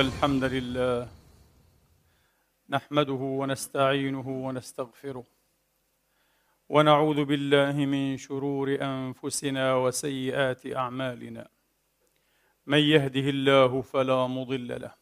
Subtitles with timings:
[0.00, 1.08] الحمد لله.
[2.70, 5.24] نحمده ونستعينه ونستغفره.
[6.68, 11.48] ونعوذ بالله من شرور أنفسنا وسيئات أعمالنا.
[12.66, 14.94] من يهده الله فلا مضل له.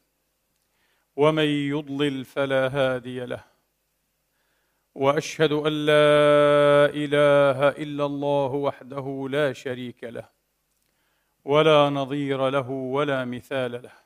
[1.16, 3.44] ومن يضلل فلا هادي له.
[4.94, 10.28] وأشهد أن لا إله إلا الله وحده لا شريك له.
[11.44, 14.05] ولا نظير له ولا مثال له.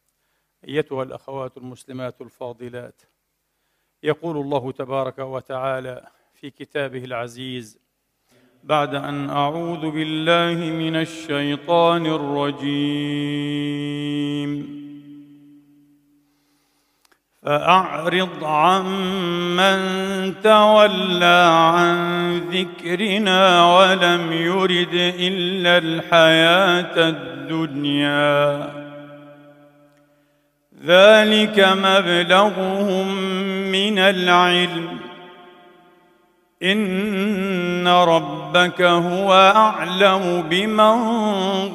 [0.67, 3.01] أيتها الأخوات المسلمات الفاضلات.
[4.03, 7.79] يقول الله تبارك وتعالى في كتابه العزيز
[8.63, 13.41] بعد أن أعوذ بالله من الشيطان الرجيم.
[17.41, 19.79] فأعرض عمن
[20.41, 28.80] تولى عن ذكرنا ولم يرد إلا الحياة الدنيا.
[30.85, 33.07] ذلك مبلغهم
[33.71, 34.97] من العلم.
[36.63, 40.97] إن ربك هو أعلم بمن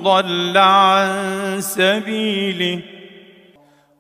[0.03, 1.11] ضل عن
[1.59, 2.81] سبيله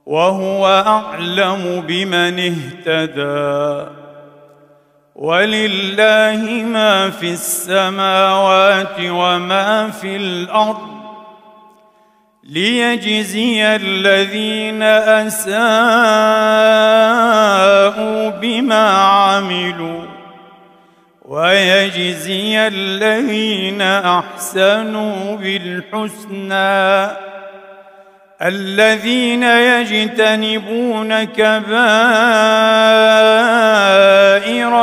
[0.06, 2.54] وهو أعلم بمن
[2.86, 3.90] اهتدى.
[5.14, 10.95] ولله ما في السماوات وما في الأرض.
[12.48, 15.50] ليجزي الذين أساءوا
[18.28, 20.02] بما عملوا
[21.24, 27.10] ويجزي الذين أحسنوا بالحسنى
[28.42, 31.68] الذين يجتنبون كبائر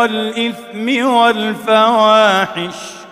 [0.06, 3.03] الإثم والفواحش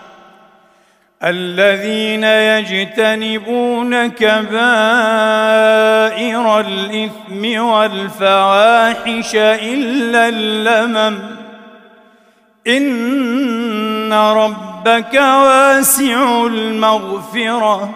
[1.23, 4.59] الذين يجتنبون كبائر
[6.59, 11.19] الإثم والفواحش إلا اللمم.
[12.67, 17.95] إن ربك واسع المغفرة.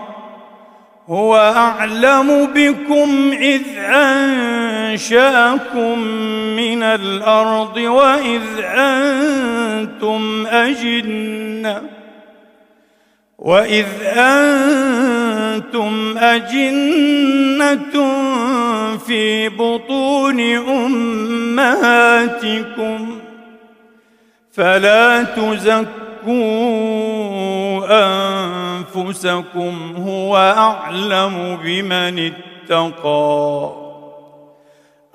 [1.10, 5.20] هو أعلم بكم إذ أنشأكم
[6.58, 11.95] من الأرض وإذ أنتم أجنة.
[13.40, 13.86] واذ
[14.18, 17.96] أنتم اجنه
[18.98, 20.40] في بطون
[21.66, 23.20] امهاتكم
[24.52, 25.86] فلا تزكوا
[28.96, 32.32] انفسكم هو اعلم بمن
[32.70, 33.85] اتقى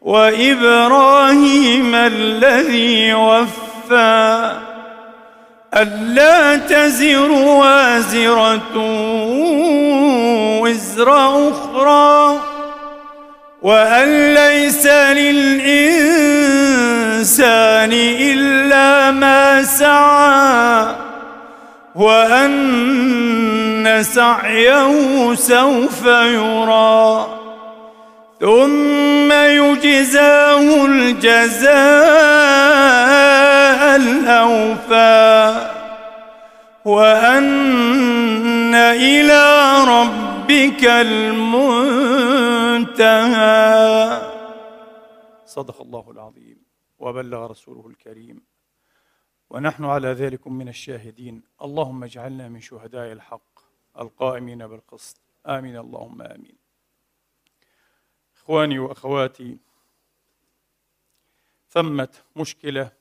[0.00, 4.52] وإبراهيم الذي وفى
[5.74, 8.76] ألا تزر وازرة
[10.60, 11.10] وزر
[11.50, 12.40] أخرى
[13.62, 15.70] وأن ليس للإنسان
[18.20, 20.94] إلا ما سعى
[21.94, 27.39] وأن سعيه سوف يرى
[28.40, 31.70] ثم يجزاه الجزاء
[33.96, 35.70] الأوفى.
[36.84, 41.80] وأن إلى ربك المنتهى.
[45.46, 46.56] صدق الله العظيم
[46.98, 48.42] وبلغ رسوله الكريم.
[49.50, 51.42] ونحن على ذلك من الشاهدين.
[51.62, 53.60] اللهم اجعلنا من شهداء الحق
[54.00, 55.16] القائمين بالقسط.
[55.46, 55.76] آمين.
[55.76, 56.59] اللهم آمين.
[58.50, 59.58] إخواني وأخواتي.
[61.68, 62.92] ثمه مشكلة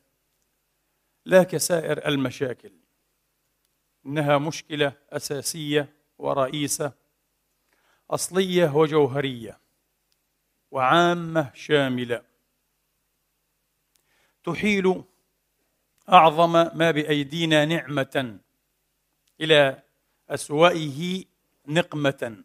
[1.26, 2.72] لا كسائر المشاكل.
[4.06, 6.94] إنها مشكلة أساسية ورئيسة
[8.12, 9.60] أصلية وجوهرية
[10.72, 12.26] وعامة شاملة.
[14.44, 15.04] تحيل
[16.10, 18.40] أعظم ما بأيدينا نعمة
[19.42, 19.84] إلى
[20.30, 21.26] اسوائه
[21.68, 22.44] نقمة.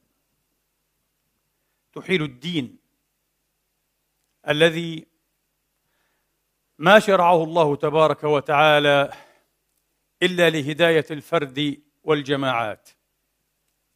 [1.93, 2.84] تحيل الدين
[4.49, 5.07] الذي
[6.79, 9.13] ما شرعه الله تبارك وتعالى
[10.23, 12.91] إلا لهداية الفرد والجماعات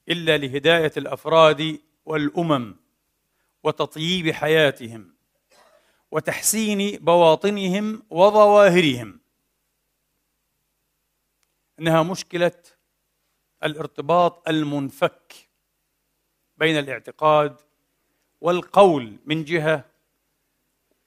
[0.08, 2.76] إلا لهداية الأفراد والأمم
[3.62, 5.14] وتطييب حياتهم
[6.10, 9.20] وتحسين بواطنهم وظواهرهم.
[11.78, 12.62] إنها مشكلة
[13.64, 15.34] الارتباط المنفك
[16.56, 17.60] بين الاعتقاد
[18.40, 19.84] والقول من جهة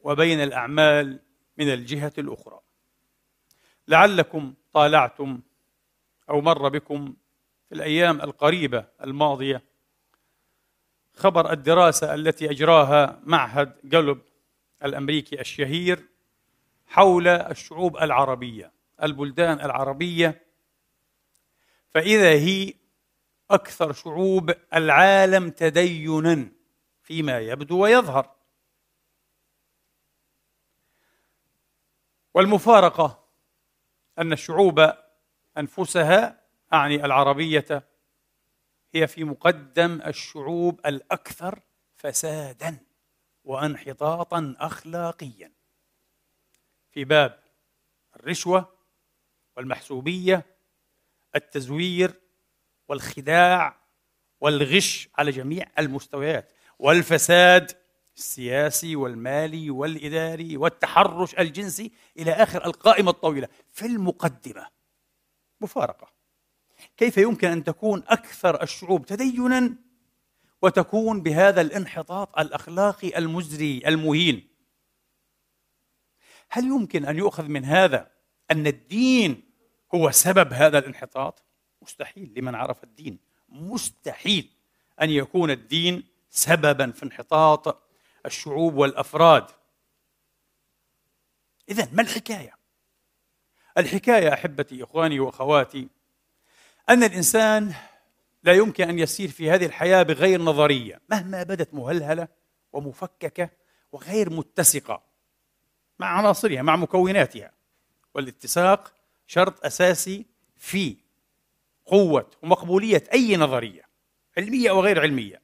[0.03, 1.19] وبين الأعمال
[1.57, 2.59] من الجهة الأخرى.
[3.87, 5.41] لعلكم طالعتم
[6.29, 7.13] أو مر بكم
[7.69, 9.63] في الأيام القريبة الماضية
[11.13, 14.19] خبر الدراسة التي أجراها معهد جلوب
[14.83, 16.07] الأمريكي الشهير
[16.87, 18.71] حول الشعوب العربية
[19.03, 20.41] البلدان العربية.
[21.89, 22.73] فإذا هي
[23.51, 26.51] أكثر شعوب العالم تدينا
[27.03, 28.31] فيما يبدو ويظهر.
[32.33, 33.27] والمفارقة
[34.19, 34.93] أن الشعوب
[35.57, 36.41] أنفسها
[36.73, 37.87] أعني العربية
[38.93, 41.59] هي في مقدم الشعوب الأكثر
[41.95, 42.77] فسادا
[43.43, 45.51] وانحطاطا أخلاقيا.
[46.91, 47.39] في باب
[48.15, 48.73] الرشوة
[49.57, 50.45] والمحسوبية
[51.35, 52.13] التزوير
[52.87, 53.77] والخداع
[54.39, 57.71] والغش على جميع المستويات والفساد
[58.17, 63.47] السياسي والمالي والإداري والتحرش الجنسي إلى آخر القائمة الطويلة.
[63.71, 64.67] في المقدمة
[65.61, 66.07] مفارقة.
[66.97, 69.75] كيف يمكن أن تكون أكثر الشعوب تدينا
[70.61, 74.47] وتكون بهذا الانحطاط الأخلاقي المزري المهين؟
[76.49, 78.11] هل يمكن أن يؤخذ من هذا
[78.51, 79.43] أن الدين
[79.95, 81.43] هو سبب هذا الانحطاط؟
[81.81, 83.19] مستحيل لمن عرف الدين.
[83.49, 84.49] مستحيل
[85.01, 87.90] أن يكون الدين سببا في انحطاط
[88.25, 89.45] الشعوب والأفراد.
[91.69, 92.53] اذا ما الحكاية؟
[93.77, 95.87] الحكاية أحبتي إخواني وأخواتي
[96.89, 97.73] أن الإنسان
[98.43, 102.27] لا يمكن أن يسير في هذه الحياة بغير نظرية مهما بدت مهلهلة
[102.73, 103.49] ومفككة
[103.91, 105.03] وغير متسقة
[105.99, 107.51] مع عناصرها مع مكوناتها.
[108.13, 108.93] والاتساق
[109.27, 110.25] شرط أساسي
[110.57, 110.97] في
[111.85, 113.81] قوة ومقبولية أي نظرية
[114.37, 115.41] علمية أو غير علمية.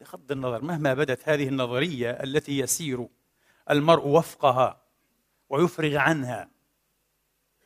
[0.00, 3.08] بغض النظر مهما بدت هذه النظرية التي يسير
[3.70, 4.82] المرء وفقها
[5.48, 6.50] ويفرغ عنها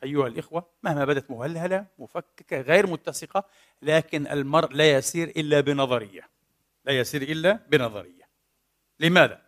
[0.03, 3.45] أيها الإخوة مهما بدت مهلهلة مفككة غير متسقة
[3.81, 6.29] لكن المرء لا يسير إلا بنظرية.
[6.85, 8.29] لا يسير إلا بنظرية.
[8.99, 9.41] لماذا؟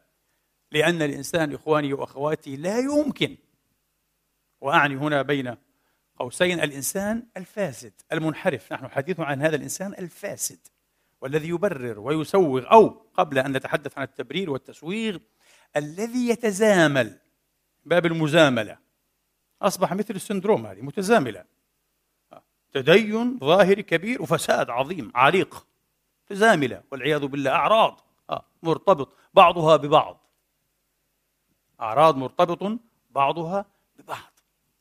[0.71, 3.37] لأن الإنسان إخواني وأخواتي لا يمكن
[4.61, 5.57] وأعني هنا بين
[6.17, 8.73] قوسين الإنسان الفاسد المنحرف.
[8.73, 10.67] نحن حديث عن هذا الإنسان الفاسد.
[11.25, 15.17] والذي يبرر ويسوغ أو قبل أن نتحدث عن التبرير والتسويغ
[15.75, 17.19] الذي يتزامل
[17.85, 18.77] باب المزاملة.
[19.61, 21.45] أصبح مثل السندروم هذه متزاملة.
[22.73, 25.67] تدين ظاهري كبير وفساد عظيم عريق.
[26.25, 28.01] متزامله والعياذ بالله أعراض.
[28.29, 30.29] آه، مرتبط بعضها ببعض.
[31.81, 32.79] أعراض مرتبط
[33.11, 33.65] بعضها
[33.99, 34.39] ببعض.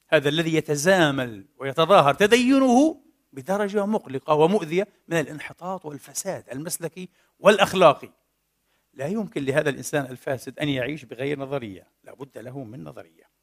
[0.08, 3.03] هذا الذي يتزامل ويتظاهر تدينه
[3.34, 8.10] بدرجة مقلقة ومؤذية من الانحطاط والفساد المسلكي والأخلاقي.
[8.94, 13.34] لا يمكن لهذا الإنسان الفاسد أن يعيش بغير نظرية لا بد له من نظرية.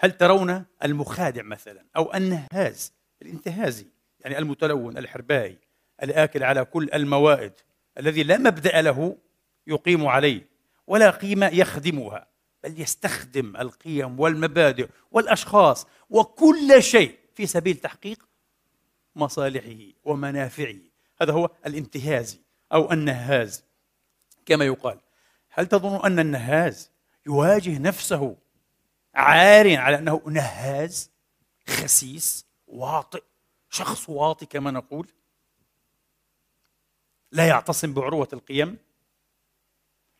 [0.00, 3.86] هل ترون المخادع مثلا أو النهاز الانتهازي
[4.20, 5.58] يعني المتلون الحربائي
[6.02, 7.52] الآكل على كل الموائد
[7.98, 9.16] الذي لا مبدأ له
[9.66, 10.46] يقيم عليه
[10.86, 12.28] ولا قيمة يخدمها
[12.64, 18.28] بل يستخدم القيم والمبادئ والأشخاص وكل شيء في سبيل تحقيق
[19.16, 20.76] مصالحه ومنافعه.
[21.22, 22.38] هذا هو الانتهازي
[22.72, 23.64] أو النهاز.
[24.46, 25.00] كما يقال
[25.50, 26.90] هل تظن أن النهاز
[27.26, 28.36] يواجه نفسه
[29.14, 31.10] عار على أنه نهاز
[31.68, 33.22] خسيس واطئ
[33.70, 35.08] شخص واطي كما نقول؟
[37.32, 38.78] لا يعتصم بعروة القيم؟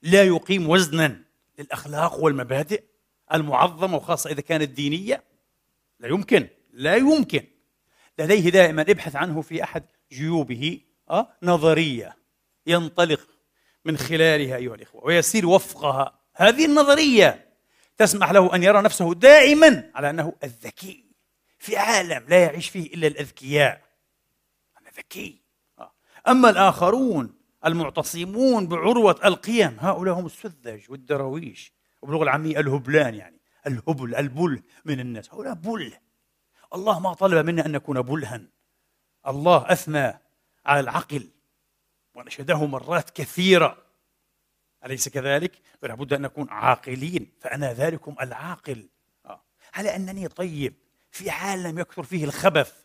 [0.03, 1.21] لا يقيم وزنا
[1.59, 2.85] للأخلاق والمبادئ
[3.33, 5.25] المعظمة وخاصة إذا كانت دينية؟
[6.01, 7.45] لا يمكن لا يمكن.
[8.18, 10.80] لديه دائما ابحث عنه في أحد جيوبه
[11.11, 12.16] أه؟ نظرية
[12.66, 13.21] ينطلق
[13.85, 17.49] من خلالها أيها الإخوة ويسير وفقها هذه النظرية
[17.97, 21.04] تسمح له أن يرى نفسه دائما على أنه الذكي
[21.59, 23.83] في عالم لا يعيش فيه إلا الأذكياء
[24.80, 25.42] أنا ذكي
[25.78, 25.92] آه.
[26.28, 27.35] أما الآخرون
[27.66, 35.35] المعتصمون بعروة القيم هؤلاء هم السذج والدراويش وباللغة العامية الهبلان يعني الهبل البل من الناس
[35.35, 35.92] هؤلاء بل
[36.75, 38.40] الله ما طلب منا أن نكون بلها
[39.26, 40.21] الله أثنى
[40.66, 41.31] على العقل
[42.14, 43.85] ونشده مرات كثيرة.
[44.85, 47.33] أليس كذلك؟ فلا بد أن نكون عاقلين.
[47.40, 48.88] فأنا ذلكم العاقل.
[49.26, 49.45] آه.
[49.75, 50.75] على أنني طيب
[51.11, 52.85] في عالم يكثر فيه الخبث.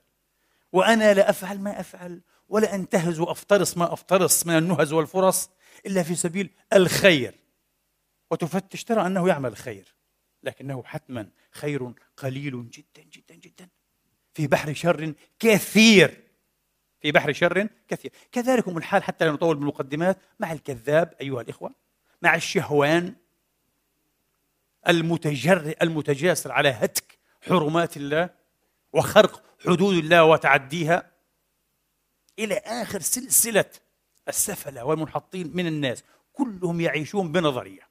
[0.71, 5.49] وأنا لا أفعل ما أفعل ولا أنتهز وأفترس ما أفترس من النهز والفرص
[5.85, 7.35] إلا في سبيل الخير.
[8.31, 9.95] وتفتش ترى أنه يعمل الخير
[10.43, 13.69] لكنه حتما خير قليل جدا جدا جدا.
[14.39, 16.23] في بحر شر كثير.
[17.01, 18.11] في بحر شر كثير.
[18.31, 21.75] كذلك الحال حتى لا نطول بالمقدمات مع الكذاب أيها الإخوة
[22.21, 23.15] مع الشهوان
[24.87, 28.29] المتجرئ المتجاسر على هتك حرمات الله
[28.93, 31.11] وخرق حدود الله وتعديها
[32.39, 33.71] إلى آخر سلسلة
[34.27, 36.03] السفلة والمنحطين من الناس
[36.33, 37.89] كلهم يعيشون بنظرية.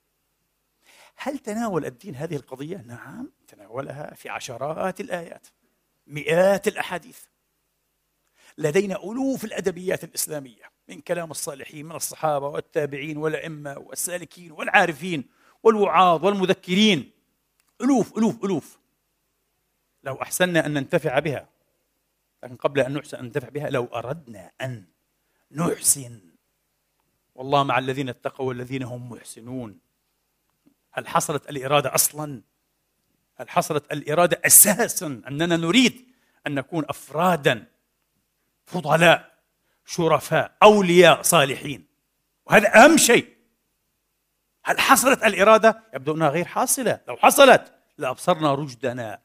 [1.16, 5.46] هل تناول الدين هذه القضية؟ نعم تناولها في عشرات الآيات.
[6.08, 7.18] مئات الأحاديث.
[8.58, 15.24] لدينا ألوف الأدبيات الإسلامية من كلام الصالحين من الصحابة والتابعين والأئمة والسالكين والعارفين
[15.62, 17.10] والوعاظ والمذكرين.
[17.80, 18.78] ألوف ألوف ألوف.
[20.04, 21.48] لو أحسننا أن ننتفع بها
[22.42, 24.84] لكن قبل أن نحسن أن ننتفع بها لو أردنا أن
[25.50, 26.20] نحسن.
[27.34, 29.78] والله مع الذين اتقوا والذين هم محسنون.
[30.90, 32.42] هل حصلت الإرادة أصلا؟
[33.40, 36.06] هل حصلت الإرادة أساسا أننا نريد
[36.46, 37.66] أن نكون أفرادا
[38.66, 39.38] فضلاء
[39.86, 41.86] شرفاء أولياء صالحين؟
[42.46, 43.28] وهذا أهم شيء.
[44.64, 47.00] هل حصلت الإرادة؟ يبدو أنها غير حاصلة.
[47.08, 49.20] لو حصلت لأبصرنا رشدنا.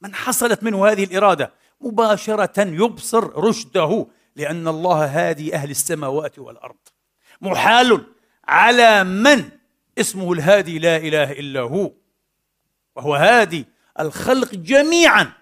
[0.00, 6.76] من حصلت منه هذه الإرادة؟ مباشرة يبصر رشده لأن الله هادي أهل السماوات والأرض.
[7.40, 8.06] محال
[8.44, 9.50] على من
[9.98, 11.92] اسمه الهادي لا إله إلا هو.
[12.96, 13.66] وهو هادي
[14.00, 15.32] الخلق جميعا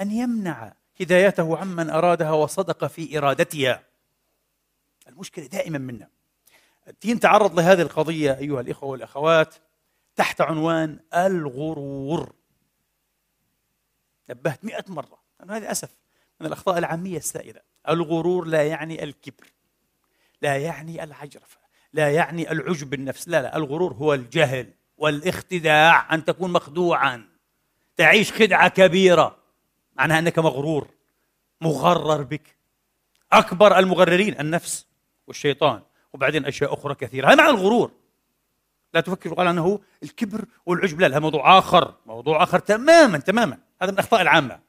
[0.00, 3.82] أن يمنع هدايته عمن أرادها وصدق في إرادتها.
[5.08, 6.08] المشكلة دائما منا.
[6.88, 9.54] الدين تعرض لهذه القضية أيها الإخوة والأخوات
[10.16, 12.32] تحت عنوان الغرور.
[14.30, 15.18] نبهت مئة مرة.
[15.42, 15.90] أنا هذا أسف
[16.40, 17.64] من الأخطاء العامية السائدة.
[17.88, 19.52] الغرور لا يعني الكبر
[20.42, 21.58] لا يعني العجرفة
[21.92, 23.28] لا يعني العجب بالنفس.
[23.28, 24.72] لا لا الغرور هو الجهل.
[25.02, 27.28] والاختداع أن تكون مخدوعا.
[27.96, 29.36] تعيش خدعة كبيرة.
[29.94, 30.88] معناها أنك مغرور.
[31.60, 32.56] مغرر بك.
[33.32, 34.86] أكبر المغررين النفس
[35.26, 35.82] والشيطان.
[36.12, 37.28] وبعدين أشياء أخرى كثيرة.
[37.28, 37.90] هذا معنى الغرور.
[38.94, 41.00] لا تفكر قال أنه الكبر والعجب.
[41.00, 41.94] لا هذا موضوع آخر.
[42.06, 43.58] موضوع آخر تماما تماما.
[43.82, 44.60] هذا من الأخطاء العامة.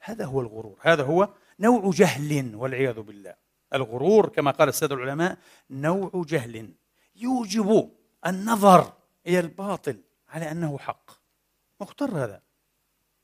[0.00, 0.78] هذا هو الغرور.
[0.80, 1.28] هذا هو
[1.60, 3.34] نوع جهل والعياذ بالله.
[3.74, 5.38] الغرور كما قال السادة العلماء
[5.70, 6.68] نوع جهل
[7.16, 7.90] يوجب
[8.26, 8.92] النظر
[9.26, 11.10] إلى الباطل على أنه حق.
[11.80, 12.42] مختر هذا.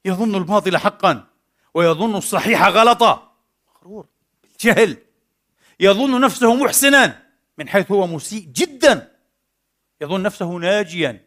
[0.05, 1.27] يظن الباطل حقا
[1.75, 3.37] ويظن الصحيح غلطا.
[3.69, 4.07] مغرور
[4.43, 4.97] بالجهل.
[5.81, 7.23] يظن نفسه محسنا
[7.59, 9.17] من حيث هو مسيء جدا.
[10.01, 11.25] يظن نفسه ناجيا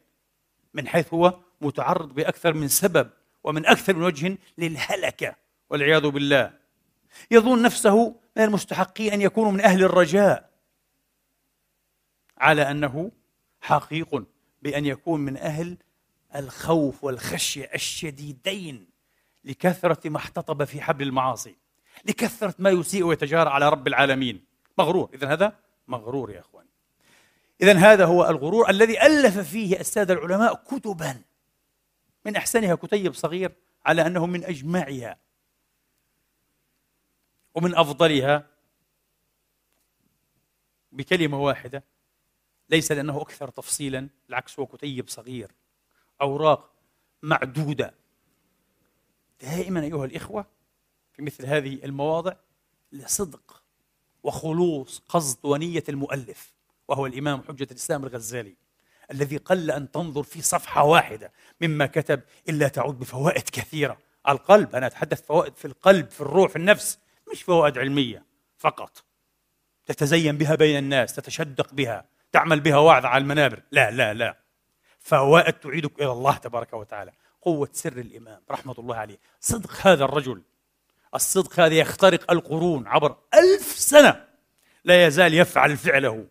[0.74, 3.10] من حيث هو متعرض بأكثر من سبب
[3.44, 5.36] ومن أكثر من وجه للهلكة
[5.70, 6.54] والعياذ بالله.
[7.32, 10.52] يظن نفسه من المستحقين أن يكونوا من أهل الرجاء.
[12.38, 13.12] على أنه
[13.62, 14.24] حقيق
[14.62, 15.78] بأن يكون من أهل
[16.36, 18.88] الخوف والخشية الشديدين
[19.44, 21.56] لكثرة ما احتطب في حبل المعاصي
[22.06, 24.46] لكثرة ما يسيء ويتجارى على رب العالمين.
[24.78, 25.10] مغرور.
[25.14, 26.70] اذا هذا مغرور يا إخواني.
[27.62, 31.22] اذا هذا هو الغرور الذي ألف فيه السادة العلماء كتبا
[32.26, 33.52] من أحسنها كتيب صغير
[33.86, 35.18] على أنه من أجمعها
[37.56, 38.48] ومن أفضلها
[40.92, 41.84] بكلمة واحدة
[42.72, 45.52] ليس لأنه أكثر تفصيلا بالعكس هو كتيب صغير
[46.22, 46.72] أوراق
[47.22, 47.94] معدودة.
[49.42, 50.46] دائما أيها الإخوة
[51.14, 52.34] في مثل هذه المواضع
[52.92, 53.64] لصدق
[54.24, 56.54] وخلوص قصد ونية المؤلف
[56.88, 58.56] وهو الإمام حجة الإسلام الغزالي
[59.12, 63.98] الذي قل أن تنظر في صفحة واحدة مما كتب إلا تعود بفوائد كثيرة.
[64.30, 67.00] القلب أنا أتحدث فوائد في القلب في الروح في النفس
[67.32, 68.26] مش فوائد علمية
[68.58, 69.04] فقط.
[69.86, 72.06] تتزين بها بين الناس تتشدق بها.
[72.32, 73.62] تعمل بها وعظ على المنابر.
[73.72, 74.38] لا لا لا.
[75.00, 77.12] فوائد تعيدك إلى الله تبارك وتعالى.
[77.42, 79.20] قوة سر الإمام رحمة الله عليه.
[79.40, 80.42] صدق هذا الرجل.
[81.16, 84.26] الصدق هذا يخترق القرون عبر ألف سنة.
[84.84, 86.28] لا يزال يفعل فعله.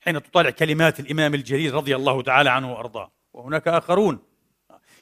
[0.00, 3.12] حين تطالع كلمات الإمام الجليل رضي الله تعالى عنه وأرضاه.
[3.32, 4.18] وهناك آخرون.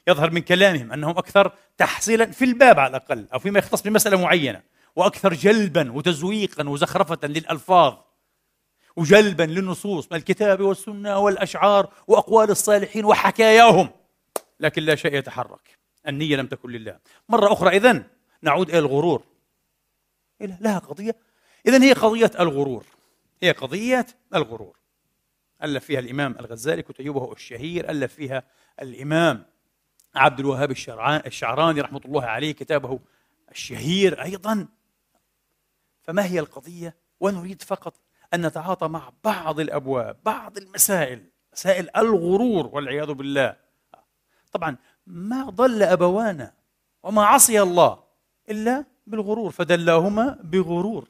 [0.07, 4.61] يظهر من كلامهم أنهم أكثر تحصيلا في الباب على الأقل أو فيما يختص بمسألة معينة.
[4.95, 7.97] وأكثر جلبا وتزويقا وزخرفة للألفاظ.
[8.95, 13.89] وجلبا للنصوص الكتاب والسنة والأشعار وأقوال الصالحين وحكاياهم.
[14.59, 15.79] لكن لا شيء يتحرك.
[16.07, 16.99] النية لم تكن لله.
[17.29, 18.03] مرة أخرى إذن
[18.41, 19.23] نعود إلى الغرور.
[20.41, 21.15] لها قضية.
[21.67, 22.85] إذن هي قضية الغرور.
[23.43, 24.05] هي قضية
[24.35, 24.77] الغرور.
[25.63, 27.89] ألف فيها الإمام الغزالي كتيبه الشهير.
[27.89, 28.43] ألف فيها
[28.81, 29.45] الإمام
[30.15, 30.71] عبد الوهاب
[31.25, 32.99] الشعراني رحمة الله عليه كتابه
[33.51, 34.67] الشهير أيضا.
[36.03, 37.93] فما هي القضية؟ ونريد فقط
[38.33, 41.23] أن نتعاطى مع بعض الأبواب بعض المسائل
[41.53, 43.55] مسائل الغرور والعياذ بالله.
[44.51, 46.53] طبعا ما ضل أبوانا
[47.03, 48.03] وما عصي الله
[48.49, 51.07] إلا بالغرور فدلاهما بغرور.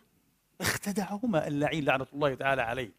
[0.62, 2.92] اختدعهما اللعين لعنة الله تعالى عليه.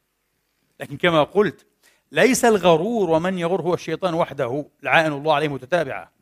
[0.81, 1.67] لكن كما قلت
[2.13, 6.13] ليس الغرور ومن يغر هو الشيطان وحده لعائن الله عليه متتابعة.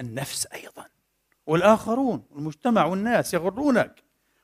[0.00, 0.86] النفس أيضا.
[1.46, 4.02] والآخرون المجتمع والناس يغرونك.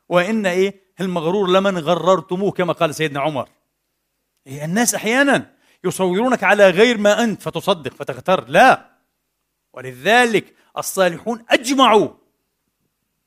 [0.08, 3.48] وإن إيه المغرور لمن غررتموه كما قال سيدنا عمر.
[4.46, 5.50] إيه الناس أحيانا
[5.84, 8.48] يصورونك على غير ما أنت فتصدق فتغتر.
[8.48, 8.90] لا.
[9.72, 12.08] ولذلك الصالحون أجمعوا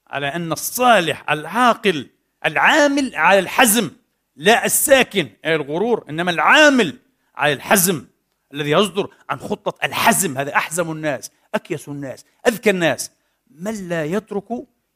[0.08, 2.10] على أن الصالح العاقل
[2.46, 3.92] العامل على الحزم
[4.36, 6.98] لا الساكن أي الغرور إنما العامل
[7.36, 8.06] على الحزم
[8.54, 10.38] الذي يصدر عن خطة الحزم.
[10.38, 13.12] هذا أحزم الناس أكيس الناس أذكى الناس.
[13.52, 14.48] من لا يترك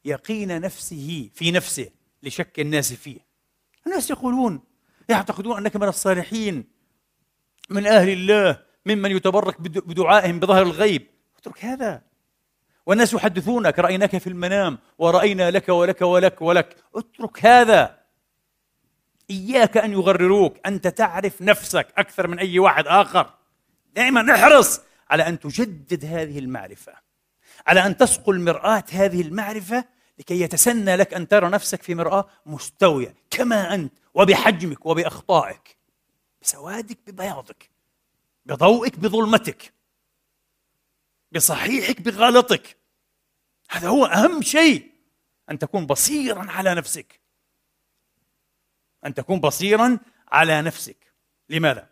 [0.04, 1.90] يقين نفسه في نفسه
[2.22, 3.18] لشك الناس فيه.
[3.86, 4.60] الناس يقولون
[5.08, 6.64] يعتقدون أنك من الصالحين
[7.70, 11.06] من أهل الله ممن يتبرك بدعائهم بظهر الغيب.
[11.38, 12.02] اترك هذا.
[12.86, 16.76] والناس يحدثونك رأيناك في المنام ورأينا لك ولك ولك ولك.
[16.94, 18.04] اترك هذا.
[19.30, 23.34] إياك أن يغرروك أنت تعرف نفسك أكثر من أي واحد آخر.
[23.94, 26.92] دائما احرص على أن تجدد هذه المعرفة
[27.66, 29.84] على أن تسقل مرآة هذه المعرفة
[30.18, 35.76] لكي يتسنى لك أن ترى نفسك في مرآة مستوية كما أنت وبحجمك وبأخطائك
[36.42, 37.70] بسوادك ببياضك
[38.46, 39.74] بضوئك بظلمتك
[41.34, 42.76] بصحيحك بغلطك.
[43.70, 44.90] هذا هو أهم شيء
[45.50, 47.20] أن تكون بصيرا على نفسك.
[49.06, 49.98] أن تكون بصيرا
[50.28, 50.96] على نفسك.
[51.48, 51.88] لماذا؟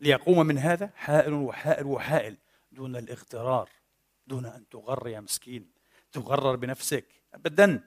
[0.00, 2.36] ليقوم من هذا حائل وحائل وحائل
[2.72, 3.68] دون الاغترار
[4.26, 5.70] دون أن تغر يا مسكين.
[6.12, 7.84] تغرر بنفسك أبدا.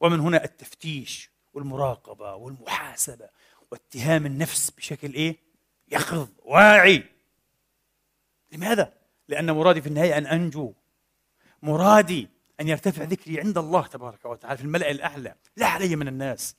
[0.00, 3.28] ومن هنا التفتيش والمراقبة والمحاسبة
[3.70, 5.38] واتهام النفس بشكل إيه؟
[5.88, 7.04] يقظ واعي.
[8.52, 8.92] لماذا؟
[9.28, 10.74] لأن مرادي في النهاية أن أنجو.
[11.62, 12.28] مرادي
[12.60, 16.56] أن يرتفع ذكري عند الله تبارك وتعالى في الملأ الأعلى لا علي من الناس.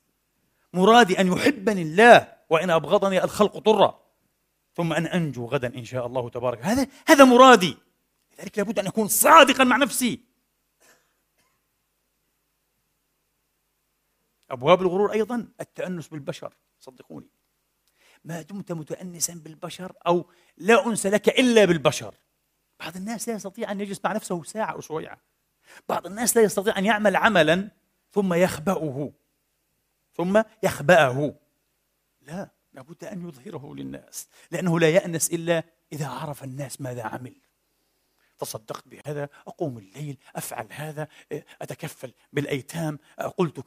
[0.73, 4.05] مرادي أن يحبني الله وإن أبغضني الخلق طرا.
[4.75, 6.59] ثم أن أنجو غدا إن شاء الله تبارك.
[6.61, 7.77] هذا هذا مرادي.
[8.39, 10.19] لذلك لابد أن أكون صادقا مع نفسي.
[14.49, 17.29] أبواب الغرور أيضا التأنس بالبشر صدقوني.
[18.23, 22.15] ما دمت متأنسا بالبشر أو لا أنس لك إلا بالبشر.
[22.79, 25.17] بعض الناس لا يستطيع أن يجلس مع نفسه ساعة أو شوية.
[25.89, 27.71] بعض الناس لا يستطيع أن يعمل عملا
[28.11, 29.11] ثم يخبأه
[30.13, 31.35] ثم يخبأه.
[32.21, 37.35] لا لابد أن يظهره للناس لأنه لا يأنس إلا إذا عرف الناس ماذا عمل.
[38.37, 41.07] تصدقت بهذا أقوم الليل أفعل هذا
[41.61, 42.99] أتكفل بالأيتام
[43.37, 43.59] قلت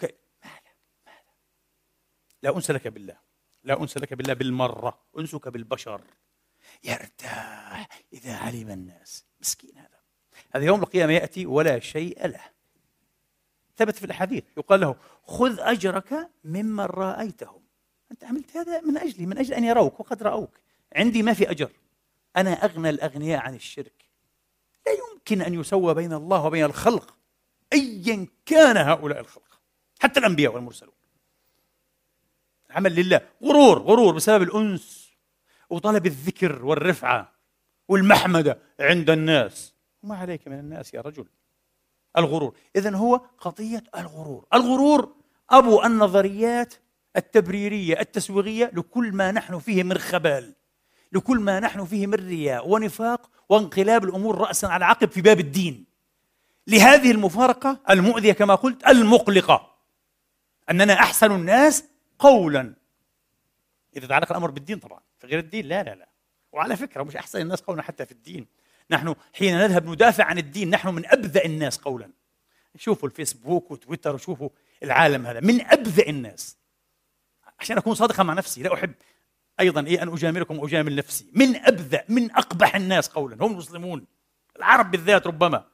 [2.42, 3.16] لا أنس لك بالله
[3.64, 6.00] لا أنس لك بالله بالمرة أنسك بالبشر.
[6.84, 9.24] يرتاح إذا علم الناس.
[9.40, 9.98] مسكين هذا.
[10.54, 12.44] هذا يوم القيامة يأتي ولا شيء له.
[13.76, 14.44] ثبت في الأحاديث.
[14.56, 17.62] يقال له خذ أجرك ممن رأيتهم.
[18.12, 20.58] أنت عملت هذا من أجلي من أجل أن يروك وقد رأوك.
[20.96, 21.70] عندي ما في أجر.
[22.36, 24.04] أنا أغنى الأغنياء عن الشرك.
[24.86, 27.16] لا يمكن أن يسوى بين الله وبين الخلق
[27.72, 29.60] أيا كان هؤلاء الخلق
[30.00, 30.97] حتى الأنبياء والمرسلون.
[32.70, 33.20] عمل لله.
[33.44, 35.10] غرور غرور بسبب الأنس
[35.70, 37.32] وطلب الذكر والرفعة
[37.88, 39.74] والمحمدة عند الناس.
[40.02, 41.26] وما عليك من الناس يا رجل.
[42.16, 42.54] الغرور.
[42.76, 44.46] إذا هو قضية الغرور.
[44.54, 45.14] الغرور
[45.50, 46.74] أبو النظريات
[47.16, 50.54] التبريرية التسويغية لكل ما نحن فيه من خبال
[51.12, 55.84] لكل ما نحن فيه من رياء ونفاق وانقلاب الأمور رأسا على عقب في باب الدين.
[56.66, 59.74] لهذه المفارقة المؤذية كما قلت المقلقة.
[60.70, 61.84] أننا أحسن الناس
[62.18, 62.74] قولا.
[63.96, 66.08] إذا تعلق الأمر بالدين طبعا غير الدين لا لا لا.
[66.52, 68.46] وعلى فكرة مش أحسن الناس قولا حتى في الدين.
[68.90, 72.10] نحن حين نذهب ندافع عن الدين نحن من أبذأ الناس قولا.
[72.76, 74.48] شوفوا الفيسبوك وتويتر وشوفوا
[74.82, 76.56] العالم هذا من أبذأ الناس.
[77.60, 78.92] عشان أكون صادقا مع نفسي لا أحب
[79.60, 81.26] أيضا إيه أن أجاملكم وأجامل نفسي.
[81.32, 83.36] من أبذأ من أقبح الناس قولا.
[83.40, 84.04] هم المسلمون.
[84.56, 85.64] العرب بالذات ربما.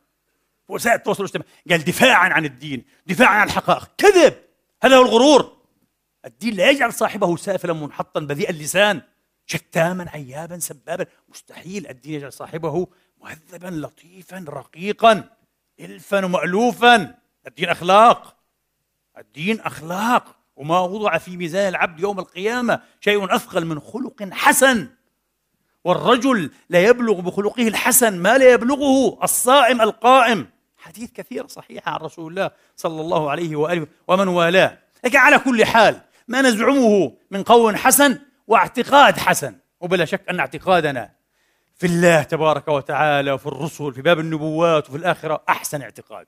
[0.69, 1.51] وسائل التواصل الاجتماعي.
[1.71, 3.91] قال دفاعا عن الدين دفاعا عن الحقائق.
[3.99, 4.35] كذب.
[4.83, 5.54] هذا هو الغرور.
[6.25, 9.03] الدين لا يجعل صاحبه سافلا منحطا بذيء اللسان
[9.47, 11.07] شتاما عيابا سبابا.
[11.29, 12.87] مستحيل الدين يجعل صاحبه
[13.21, 15.25] مهذبا لطيفا رقيقا
[15.81, 17.15] إلفا ومألوفا.
[17.47, 18.37] الدين أخلاق.
[19.19, 20.37] الدين أخلاق.
[20.57, 24.89] وما وضع في ميزان العبد يوم القيامة شيء أثقل من خلق حسن.
[25.85, 30.47] والرجل لا يبلغ بخلقه الحسن ما لا يبلغه الصائم القائم.
[30.77, 34.79] حديث كثير صحيحة عن رسول الله صلى الله عليه وآله ومن والاه.
[35.05, 39.59] لكن على كل حال ما نزعمه من قول حسن واعتقاد حسن.
[39.81, 41.11] وبلا شك أن اعتقادنا
[41.75, 46.27] في الله تبارك وتعالى وفي الرسل في باب النبوات وفي الآخرة أحسن اعتقاد.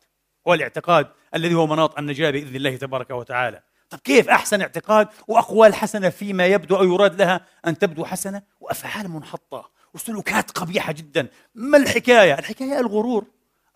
[0.49, 3.63] هو الاعتقاد الذي هو مناط النجاة بإذن الله تبارك وتعالى.
[3.91, 9.09] طب كيف أحسن اعتقاد وأقوال حسنة فيما يبدو أو يراد لها أن تبدو حسنة؟ وأفعال
[9.09, 11.29] منحطة وسلوكات قبيحة جدا.
[11.55, 13.25] ما الحكاية؟ الحكاية الغرور.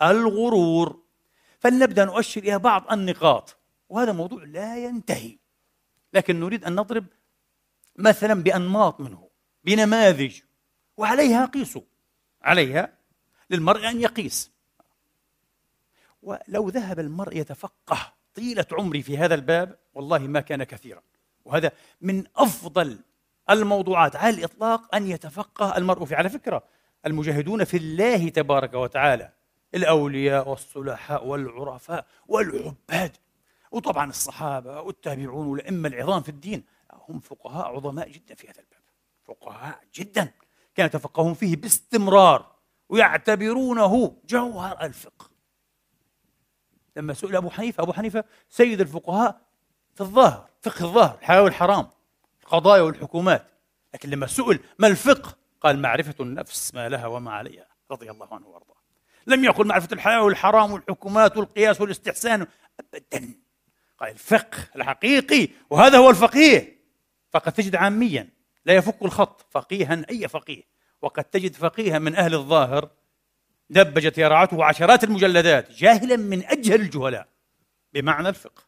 [0.02, 1.00] الغرور.
[1.58, 3.56] فلنبدأ نؤشر إلى بعض النقاط.
[3.88, 5.38] وهذا موضوع لا ينتهي.
[6.12, 7.06] لكن نريد أن نضرب
[7.96, 9.28] مثلا بأنماط منه
[9.64, 10.40] بنماذج
[10.96, 11.82] وعليها قيسوا
[12.42, 12.92] عليها
[13.50, 14.50] للمرء أن يقيس.
[16.22, 21.02] ولو ذهب المرء يتفقه طيلة عمري في هذا الباب والله ما كان كثيرا.
[21.44, 22.98] وهذا من أفضل
[23.50, 24.16] الموضوعات.
[24.16, 26.64] على الإطلاق أن يتفقه المرء في على فكرة
[27.06, 29.32] المجاهدون في الله تبارك وتعالى
[29.74, 33.16] الأولياء والصلحاء والعرفاء والعباد.
[33.70, 38.80] وطبعا الصحابة والتابعون والأئمة العظام في الدين هم فقهاء عظماء جدا في هذا الباب.
[39.24, 40.32] فقهاء جدا
[40.74, 42.52] كانوا يتفقهون فيه باستمرار
[42.88, 45.30] ويعتبرونه جوهر الفقه.
[46.96, 49.40] لما سئل أبو حنيفة أبو حنيفة سيد الفقهاء
[49.94, 51.88] في الظاهر فقه الظاهر الحلال والحرام
[52.42, 53.46] القضايا والحكومات.
[53.94, 58.46] لكن لما سئل ما الفقه؟ قال معرفة النفس ما لها وما عليها رضي الله عنه
[58.48, 58.76] وأرضاه.
[59.26, 62.46] لم يقل معرفة الحلال والحرام والحكومات والقياس والاستحسان
[62.80, 63.34] أبدا.
[64.02, 66.80] الفقه الحقيقي وهذا هو الفقيه.
[67.30, 68.28] فقد تجد عاميا
[68.64, 70.62] لا يفك الخط فقيها أي فقيه.
[71.02, 72.90] وقد تجد فقيها من أهل الظاهر
[73.70, 77.28] دبجت يرعته عشرات المجلدات جاهلا من أجهل الجهلاء.
[77.92, 78.62] بمعنى الفقه.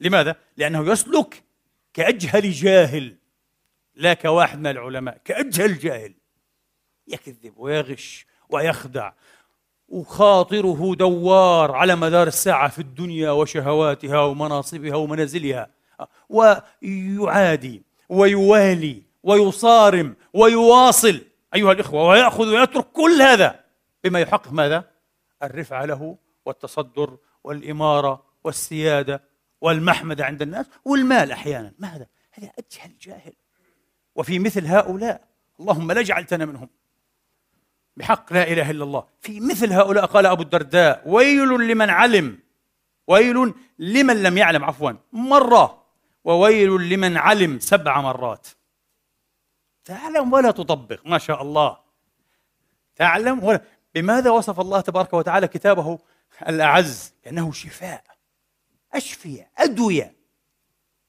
[0.00, 1.42] لماذا؟ لأنه يسلك
[1.94, 3.16] كأجهل جاهل
[3.94, 6.14] لا كواحد من العلماء كأجهل جاهل.
[7.08, 9.12] يكذب ويغش ويخدع
[9.88, 15.70] وخاطره دوار على مدار الساعة في الدنيا وشهواتها ومناصبها ومنازلها.
[16.28, 21.20] ويعادي ويوالي ويصارم ويواصل.
[21.54, 23.60] أيها الإخوة ويأخذ ويترك كل هذا
[24.04, 24.84] بما يحقق ماذا؟
[25.42, 29.22] الرفعة له والتصدر والإمارة والسيادة
[29.60, 31.72] والمحمدة عند الناس والمال أحيانا.
[31.78, 33.32] ما هذا؟ هذا أجهل جاهل.
[34.14, 35.24] وفي مثل هؤلاء.
[35.60, 36.68] اللهم لا جعلتنا منهم.
[37.98, 39.04] بحق لا إله إلا الله.
[39.20, 42.38] في مثل هؤلاء قال أبو الدرداء ويل لمن علم
[43.06, 45.84] ويل لمن لم يعلم عفوا مرة
[46.24, 48.46] وويل لمن علم سبع مرات.
[49.84, 51.78] تعلم ولا تطبق ما شاء الله.
[52.96, 53.62] تعلم ولا
[53.94, 55.98] بماذا وصف الله تبارك وتعالى كتابه
[56.48, 58.04] الأعز؟ لأنه شفاء
[58.94, 60.14] أشفية أدوية.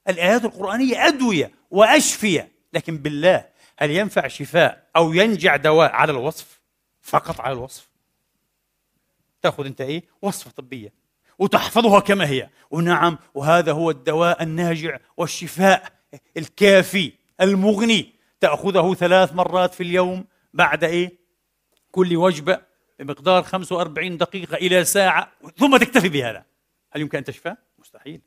[0.08, 3.48] الآيات القرآنية أدوية وأشفية لكن بالله
[3.78, 6.59] هل ينفع شفاء أو ينجع دواء على الوصف؟
[7.02, 7.88] فقط على الوصف.
[9.42, 10.92] تأخذ أنت إيه؟ وصفة طبية.
[11.38, 12.48] وتحفظها كما هي.
[12.70, 15.92] ونعم وهذا هو الدواء الناجع والشفاء
[16.36, 18.12] الكافي المغني.
[18.40, 21.18] تأخذه ثلاث مرات في اليوم بعد إيه؟
[21.92, 22.60] كل وجبة
[22.98, 25.32] بمقدار 45 دقيقة إلى ساعة.
[25.56, 26.44] ثم تكتفي بهذا.
[26.92, 28.20] هل يمكن أن تشفى؟ مستحيل.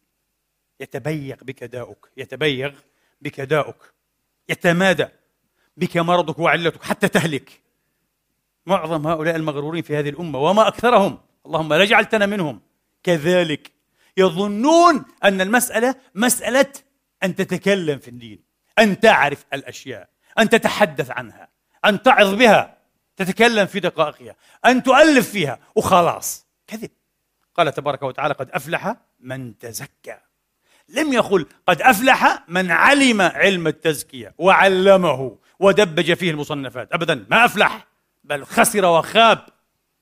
[0.80, 2.12] يتبيغ بك داؤك.
[2.18, 2.74] يتبيغ
[3.22, 3.94] بك داؤك.
[4.50, 5.06] يتمادى
[5.78, 7.62] بك مرضك وعلتك حتى تهلك.
[8.66, 11.20] معظم هؤلاء المغرورين في هذه الأمة وما أكثرهم.
[11.46, 12.62] اللهم لا جعلتنا منهم.
[13.04, 13.72] كذلك
[14.18, 16.72] يظنون أن المسألة مسألة
[17.24, 18.40] أن تتكلم في الدين
[18.80, 21.48] أن تعرف الأشياء أن تتحدث عنها
[21.86, 22.78] أن تعظ بها
[23.18, 26.48] تتكلم في دقائقها أن تؤلف فيها وخلاص.
[26.68, 26.90] كذب.
[27.56, 30.18] قال تبارك وتعالى قد أفلح من تزكى.
[30.90, 36.94] لم يقل قد أفلح من علم علم التزكية وعلمه ودبج فيه المصنفات.
[36.94, 37.88] ابدا ما أفلح.
[38.24, 39.46] بل خسر وخاب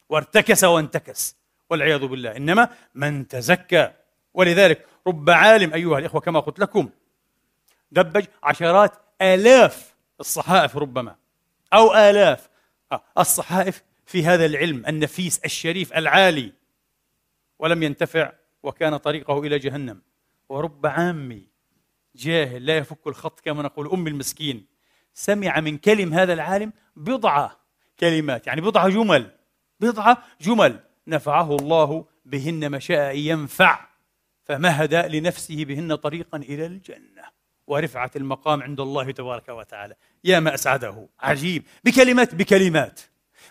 [0.10, 1.36] وارتكس وانتكس
[1.70, 2.38] والعياذ بالله.
[2.38, 3.92] إنما من تزكى.
[4.34, 6.90] ولذلك رب عالم أيها الإخوة كما قلت لكم
[7.92, 11.16] دبج عشرات آلاف الصحائف ربما
[11.74, 12.50] أو آلاف.
[12.92, 16.54] آه، الصحائف في هذا العلم النفيس الشريف العالي
[17.60, 18.32] ولم ينتفع
[18.64, 20.02] وكان طريقه إلى جهنم.
[20.50, 21.48] ورب عامي
[22.16, 24.66] جاهل لا يفك الخط كما نقول أم المسكين
[25.14, 27.61] سمع من كلم هذا العالم بضعة.
[28.02, 28.48] كلمات.
[28.48, 29.32] يعني بضعة جمل.
[29.80, 30.80] بضعة جمل.
[31.08, 33.80] نفعه الله بهن ما شاء أن ينفع.
[34.46, 37.24] فمهد لنفسه بهن طريقا إلى الجنة.
[37.68, 39.96] ورفعة المقام عند الله تبارك وتعالى.
[40.24, 41.08] يا ما أسعده.
[41.20, 41.64] عجيب.
[41.84, 43.00] بكلمات بكلمات.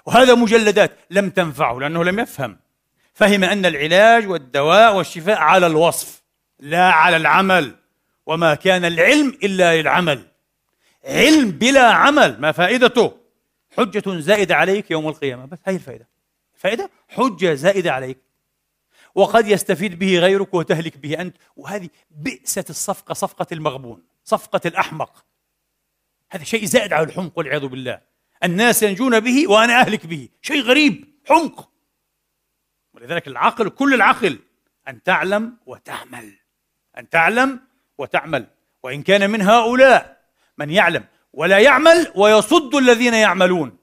[0.07, 2.57] وهذا مجلدات لم تنفعه لأنه لم يفهم.
[3.15, 6.23] فهم أن العلاج والدواء والشفاء على الوصف
[6.61, 7.75] لا على العمل.
[8.27, 10.23] وما كان العلم إلا للعمل.
[11.05, 13.20] علم بلا عمل ما فائدته؟
[13.79, 15.45] حجة زائدة عليك يوم القيامة.
[15.45, 16.09] بس هي الفائدة.
[16.55, 18.19] فائدة؟ حجة زائدة عليك.
[19.15, 21.37] وقد يستفيد به غيرك وتهلك به أنت.
[21.57, 25.25] وهذه بئست الصفقة صفقة المغبون صفقة الأحمق.
[26.31, 28.01] هذا شيء زائد على الحمق والعياذ بالله.
[28.45, 30.29] الناس ينجون به وأنا أهلك به.
[30.43, 31.71] شيء غريب حمق.
[32.95, 34.39] ولذلك العقل كل العقل
[34.89, 36.33] أن تعلم وتعمل.
[36.99, 37.61] أن تعلم
[37.99, 38.47] وتعمل.
[38.83, 40.21] وإن كان من هؤلاء
[40.59, 43.79] من يعلم ولا يعمل ويصد الذين يعملون.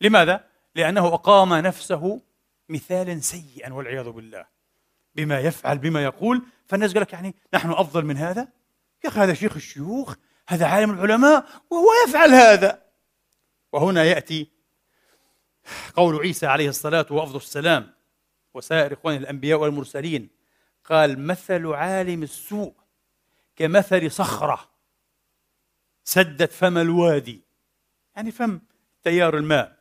[0.00, 2.20] لماذا؟ لأنه أقام نفسه
[2.68, 4.46] مثالا سيئا والعياذ بالله.
[5.14, 6.42] بما يفعل بما يقول.
[6.66, 8.48] فالناس قال لك يعني نحن أفضل من هذا؟
[9.04, 10.14] يا أخي هذا شيخ الشيوخ
[10.48, 12.82] هذا عالم العلماء وهو يفعل هذا.
[13.72, 14.50] وهنا يأتي
[15.96, 17.94] قول عيسى عليه الصلاة وأفضل السلام.
[18.54, 20.30] وسائر إخوان الأنبياء والمرسلين.
[20.84, 22.74] قال مثل عالم السوء
[23.56, 24.73] كمثل صخرة.
[26.04, 27.44] سدت فم الوادي.
[28.16, 28.60] يعني فم
[29.02, 29.78] تيار الماء.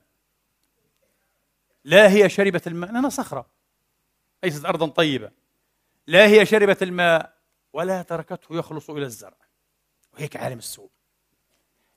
[1.83, 3.49] لا هي شربت الماء لأنها صخرة.
[4.43, 5.31] ليست أرضا طيبة.
[6.07, 7.37] لا هي شربت الماء
[7.73, 9.37] ولا تركته يخلص إلى الزرع.
[10.13, 10.89] وهيك عالم السوء.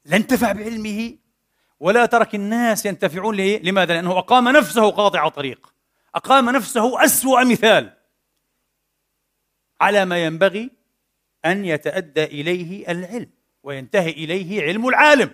[0.05, 1.19] لا انتفع بعلمه
[1.81, 5.75] ولا ترك الناس ينتفعون له لماذا؟ لأنه أقام نفسه قاطع طريق.
[6.15, 7.97] أقام نفسه أسوأ مثال.
[9.81, 10.71] على ما ينبغي
[11.45, 13.36] أن يتأدى إليه العلم.
[13.67, 15.31] وينتهي إليه علم العالم.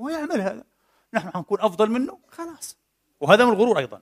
[0.00, 0.64] هو يعمل هذا.
[1.14, 2.18] نحن حنكون أفضل منه.
[2.30, 2.78] خلاص.
[3.20, 4.00] وهذا من الغرور أيضا.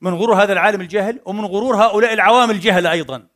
[0.00, 3.26] من غرور هذا العالم الجاهل ومن غرور هؤلاء العوام الجهل أيضا.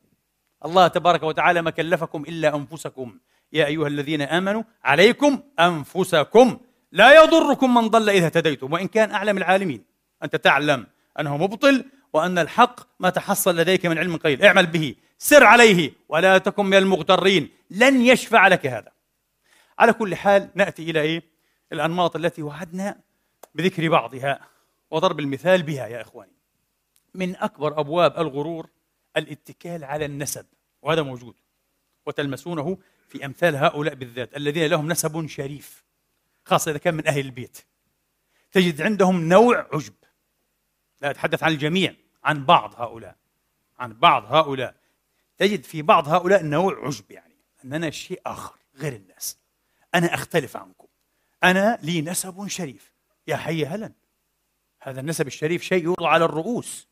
[0.64, 3.18] الله تبارك وتعالى ما كلفكم إلا أنفسكم.
[3.52, 6.58] يا أيها الذين آمنوا عليكم أنفسكم.
[6.92, 8.72] لا يضركم من ضل إذا اهتديتم.
[8.72, 9.84] وإن كان أعلم العالمين
[10.22, 10.86] أنت تعلم
[11.20, 14.44] أنه مبطل وأن الحق ما تحصل لديك من علم قليل.
[14.44, 14.94] اعمل به.
[15.18, 15.92] سر عليه.
[16.08, 17.48] ولا تكن من المغترين.
[17.70, 18.95] لن يشفع لك هذا.
[19.78, 21.22] على كل حال نأتي إلى إيه؟
[21.72, 23.00] الأنماط التي وعدنا
[23.54, 24.40] بذكر بعضها
[24.90, 26.32] وضرب المثال بها يا إخواني.
[27.14, 28.70] من أكبر أبواب الغرور
[29.16, 30.46] الاتكال على النسب
[30.82, 31.34] وهذا موجود
[32.06, 35.84] وتلمسونه في أمثال هؤلاء بالذات الذين لهم نسب شريف
[36.44, 37.58] خاصة إذا كان من أهل البيت.
[38.52, 39.94] تجد عندهم نوع عجب.
[41.00, 43.16] لا أتحدث عن الجميع عن بعض هؤلاء
[43.78, 44.74] عن بعض هؤلاء.
[45.38, 49.38] تجد في بعض هؤلاء نوع عجب يعني أننا شيء آخر غير الناس.
[49.96, 50.86] أنا أختلف عنكم.
[51.44, 52.92] أنا لي نسب شريف.
[53.26, 53.92] يا حي هلا.
[54.82, 56.88] هذا النسب الشريف شيء يوضع على الرؤوس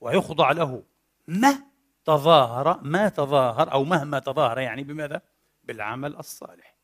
[0.00, 0.82] ويخضع له.
[1.26, 1.62] ما
[2.04, 5.22] تظاهر ما تظاهر أو مهما تظاهر يعني بماذا؟
[5.64, 6.76] بالعمل الصالح.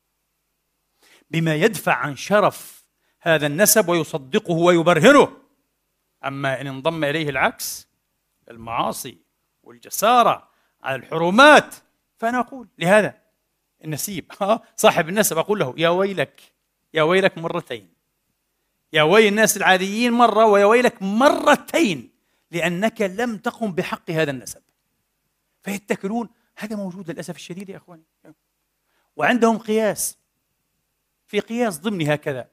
[1.29, 2.85] بما يدفع عن شرف
[3.21, 5.37] هذا النسب ويصدقه ويبرهنه.
[6.25, 7.87] أما إن انضم إليه العكس
[8.51, 9.17] المعاصي
[9.63, 10.49] والجسارة
[10.81, 11.75] على الحرمات
[12.17, 13.26] فأنا أقول لهذا
[13.85, 14.31] النسيب.
[14.75, 16.41] صاحب النسب أقول له يا ويلك
[16.93, 17.89] يا ويلك مرتين.
[18.93, 22.11] يا ويل الناس العاديين مرة ويا ويلك مرتين
[22.51, 24.61] لأنك لم تقم بحق هذا النسب.
[25.63, 28.03] فيتكلون هذا موجود للأسف الشديد يا أخواني.
[29.15, 30.17] وعندهم قياس
[31.27, 32.49] في قياس ضمني هكذا.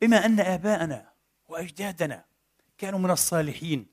[0.00, 1.12] بما أن آباءنا
[1.48, 2.24] وأجدادنا
[2.78, 3.86] كانوا من الصالحين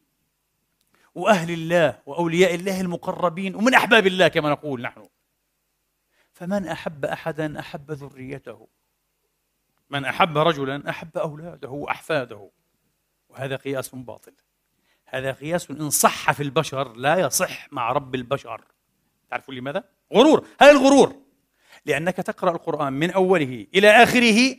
[1.15, 5.07] وأهل الله وأولياء الله المقربين ومن أحباب الله كما نقول نحن
[6.35, 8.67] فمن أحب أحدا أحب ذريته.
[9.89, 12.49] من أحب رجلا أحب أولاده وأحفاده.
[13.29, 14.33] وهذا قياس باطل.
[15.05, 18.65] هذا قياس إن صح في البشر لا يصح مع رب البشر.
[19.29, 20.47] تعرفون لماذا؟ غرور.
[20.61, 21.21] هذا الغرور.
[21.85, 24.57] لأنك تقرأ القرآن من أوله إلى آخره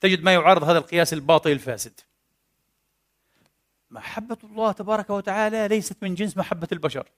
[0.00, 2.00] تجد ما يعارض هذا القياس الباطل الفاسد.
[3.90, 7.08] محبة الله تبارك وتعالى ليست من جنس محبة البشر.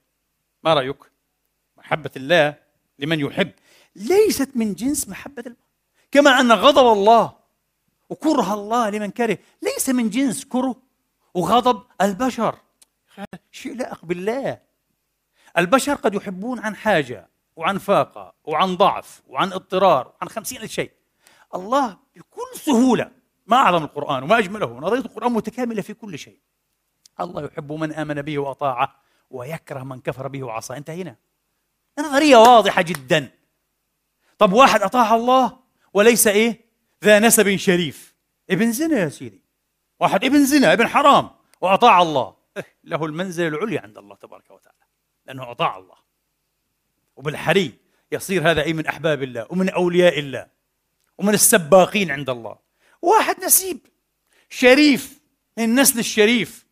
[0.63, 1.11] ما رأيك؟
[1.77, 2.68] محبة الله
[2.99, 3.51] لمن يحب.
[3.95, 5.63] ليست من جنس محبة البشر
[6.11, 7.33] كما أن غضب الله
[8.09, 9.37] وكره الله لمن كره.
[9.61, 10.75] ليس من جنس كره
[11.33, 12.55] وغضب البشر.
[13.51, 14.61] شيء لائق بالله.
[15.57, 20.91] البشر قد يحبون عن حاجة وعن فاقة وعن ضعف وعن اضطرار وعن خمسين شيء.
[21.55, 23.11] الله بكل سهولة
[23.47, 24.79] ما أعظم القرآن وما أجمله.
[24.79, 26.39] نظرية القرآن متكاملة في كل شيء.
[27.19, 28.95] الله يحب من آمن به وأطاعه
[29.29, 30.77] ويكره من كفر به وعصى.
[30.77, 31.15] انتهينا.
[32.01, 33.31] نظرية واضحة جدا.
[34.37, 35.59] طب واحد أطاع الله
[35.93, 36.61] وليس إيه؟
[37.03, 38.13] ذا نسب شريف.
[38.49, 39.41] ابن زنا يا سيدي.
[39.99, 41.29] واحد ابن زنا ابن حرام.
[41.61, 42.35] وأطاع الله.
[42.57, 44.77] إيه، له المنزل العليا عند الله تبارك وتعالى.
[45.25, 45.95] لأنه أطاع الله.
[47.15, 47.73] وبالحري
[48.11, 50.47] يصير هذا أي من أحباب الله ومن أولياء الله
[51.17, 52.57] ومن السباقين عند الله.
[53.01, 53.79] واحد نسيب.
[54.49, 55.19] شريف
[55.57, 56.65] من النسل الشريف.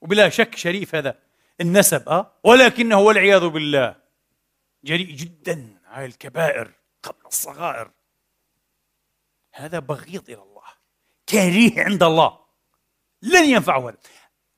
[0.00, 1.18] وبلا شك شريف هذا
[1.60, 4.07] النسب أه؟ ولكنه والعياذ بالله.
[4.84, 7.90] جريء جدا على الكبائر قبل الصغائر.
[9.52, 10.68] هذا بغيض إلى الله
[11.28, 12.38] كريه عند الله
[13.22, 13.98] لن ينفعه هذا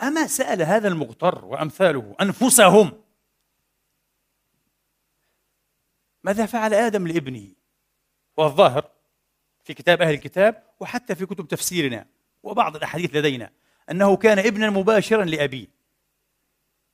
[0.03, 3.03] أما سأل هذا المغتر وأمثاله أنفسهم
[6.25, 7.49] ماذا فعل آدم لابنه؟
[8.37, 8.91] والظاهر
[9.65, 12.07] في كتاب أهل الكتاب وحتى في كتب تفسيرنا
[12.43, 13.51] وبعض الأحاديث لدينا
[13.91, 15.67] أنه كان ابنا مباشرا لأبيه.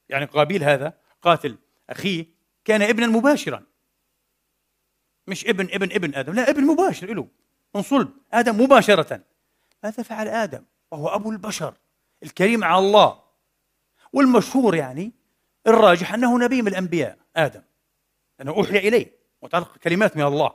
[0.09, 1.59] يعني قابيل هذا قاتل
[1.91, 2.27] أخيه
[2.66, 3.62] كان ابنا مباشرا.
[5.26, 6.33] مش ابن ابن ابن آدم.
[6.33, 7.29] لا ابن مباشر له
[7.74, 9.20] من صلب آدم مباشرة.
[9.85, 11.74] ماذا فعل آدم؟ وهو أبو البشر
[12.22, 13.22] الكريم على الله.
[14.12, 15.12] والمشهور يعني
[15.66, 17.62] الراجح أنه نبي من الأنبياء آدم.
[18.38, 19.18] لأنه أوحي إليه.
[19.42, 20.55] وتلقى كلمات من الله.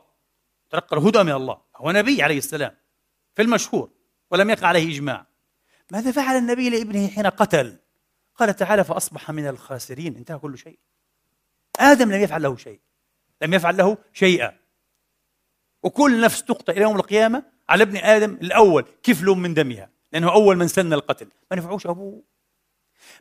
[0.69, 1.62] تلقى الهدى من الله.
[1.76, 2.78] هو نبي عليه السلام.
[3.36, 3.91] في المشهور.
[4.32, 5.28] ولم يقع عليه إجماع.
[5.91, 7.80] ماذا فعل النبي لابنه حين قتل؟
[8.36, 10.15] قال تعالى فأصبح من الخاسرين.
[10.15, 10.80] انتهى كل شيء.
[11.82, 12.80] آدم لم يفعل له شيء
[13.41, 14.52] لم يفعل له شيئا.
[15.84, 20.58] وكل نفس تقطع إلى يوم القيامة على ابن آدم الأول كفل من دمها لأنه أول
[20.58, 21.28] من سن القتل.
[21.52, 22.24] ما نفعوش أبوه.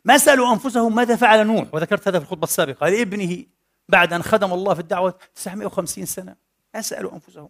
[0.05, 1.73] ما سألوا أنفسهم ماذا فعل نوح.
[1.73, 2.89] وذكرت هذا في الخطبة السابقة.
[2.89, 3.45] لابنه
[3.89, 6.35] بعد أن خدم الله في الدعوة 950 سنة.
[6.73, 7.49] ما سألوا أنفسهم.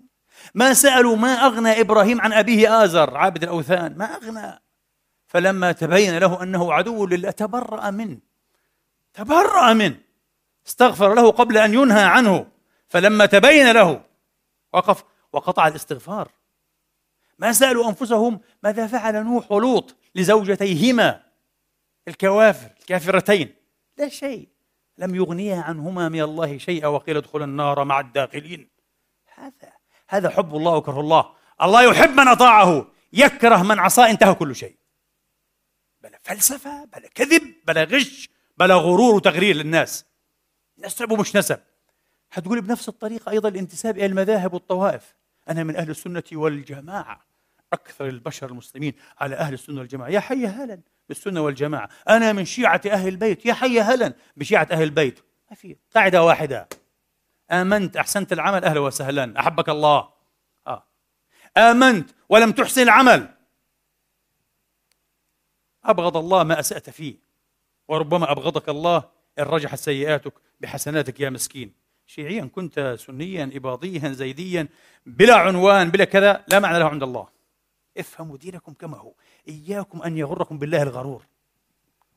[0.55, 3.97] ما سألوا ما أغنى إبراهيم عن أبيه آزر عابد الأوثان.
[3.97, 4.61] ما أغنى.
[5.27, 8.17] فلما تبين له أنه عدو لله تبرأ منه.
[9.13, 9.97] تبرأ منه.
[10.67, 12.47] استغفر له قبل أن ينهى عنه.
[12.87, 14.03] فلما تبين له
[14.73, 16.31] وقف وقطع الاستغفار.
[17.39, 21.23] ما سألوا أنفسهم ماذا فعل نوح ولوط لزوجتيهما؟
[22.07, 23.55] الكوافر الكافرتين.
[23.97, 24.49] لا شيء.
[24.97, 28.69] لم يغنيا عنهما من الله شيئا وقيل ادخل النار مع الداخلين.
[29.35, 29.73] هذا
[30.07, 31.33] هذا حب الله وكره الله.
[31.61, 34.75] الله يحب من أطاعه يكره من عصاه انتهى كل شيء.
[36.01, 40.05] بلا فلسفة بلا كذب بلا غش بلا غرور وتغرير للناس.
[40.85, 41.59] نسب ومش نسب.
[42.29, 45.15] حتقول بنفس الطريقة أيضا الانتساب إلى المذاهب والطوائف.
[45.49, 47.25] أنا من أهل السنة والجماعة
[47.73, 50.09] أكثر البشر المسلمين على أهل السنة والجماعة.
[50.09, 51.89] يا حي هلا بالسنة والجماعة.
[52.09, 53.45] أنا من شيعة أهل البيت.
[53.45, 55.19] يا حي هلا بشيعة أهل البيت.
[55.49, 55.75] ما في.
[55.95, 56.69] قاعدة واحدة.
[57.51, 58.65] آمنت أحسنت العمل.
[58.65, 59.39] أهلا وسهلا.
[59.39, 60.09] أحبك الله.
[60.67, 60.83] آه.
[61.57, 63.35] آمنت ولم تحسن العمل.
[65.83, 67.15] أبغض الله ما أسأت فيه
[67.87, 69.20] وربما أبغضك الله.
[69.39, 71.73] إن رجحت سيئاتك بحسناتك يا مسكين.
[72.07, 74.67] شيعيا كنت سنيا إباضيا زيديا
[75.05, 77.27] بلا عنوان بلا كذا لا معنى له عند الله.
[77.97, 79.13] افهموا دينكم كما هو.
[79.47, 81.25] إياكم أن يغركم بالله الغرور.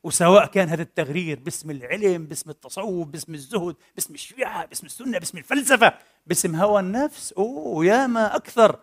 [0.03, 5.37] وسواء كان هذا التغرير باسم العلم باسم التصوف باسم الزهد باسم الشيعة باسم السنة باسم
[5.37, 5.93] الفلسفة
[6.27, 7.33] باسم هوى النفس.
[7.33, 8.79] أوه يا ما أكثر.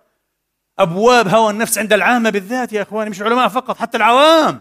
[0.78, 4.60] أبواب هوى النفس عند العامة بالذات يا إخواني مش علماء فقط حتى العوام.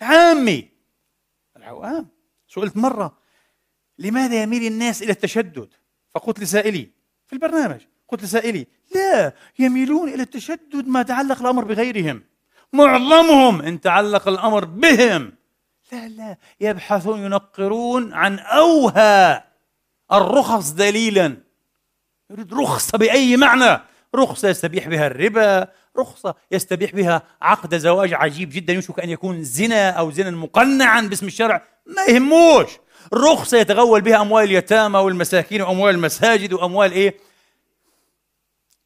[0.00, 0.68] عامي
[1.56, 2.17] العوام.
[2.48, 3.18] سئلت مرة
[3.98, 5.68] لماذا يميل الناس إلى التشدد؟
[6.14, 6.90] فقلت لسائلي
[7.26, 7.80] في البرنامج.
[8.08, 12.22] قلت لسائلي لا يميلون إلى التشدد ما تعلق الأمر بغيرهم.
[12.72, 15.32] معظمهم إن تعلق الأمر بهم.
[15.92, 19.42] لا لا يبحثون ينقرون عن أوهى
[20.12, 21.36] الرخص دليلا.
[22.30, 23.82] يريد رخصة بأي معنى؟
[24.18, 25.68] رخصة يستبيح بها الربا
[25.98, 31.26] رخصة يستبيح بها عقد زواج عجيب جدا يشك أن يكون زنا أو زنا مقنعا باسم
[31.26, 32.68] الشرع ما يهموش.
[33.14, 37.14] رخصة يتغول بها أموال اليتامى والمساكين وأموال المساجد وأموال إيه؟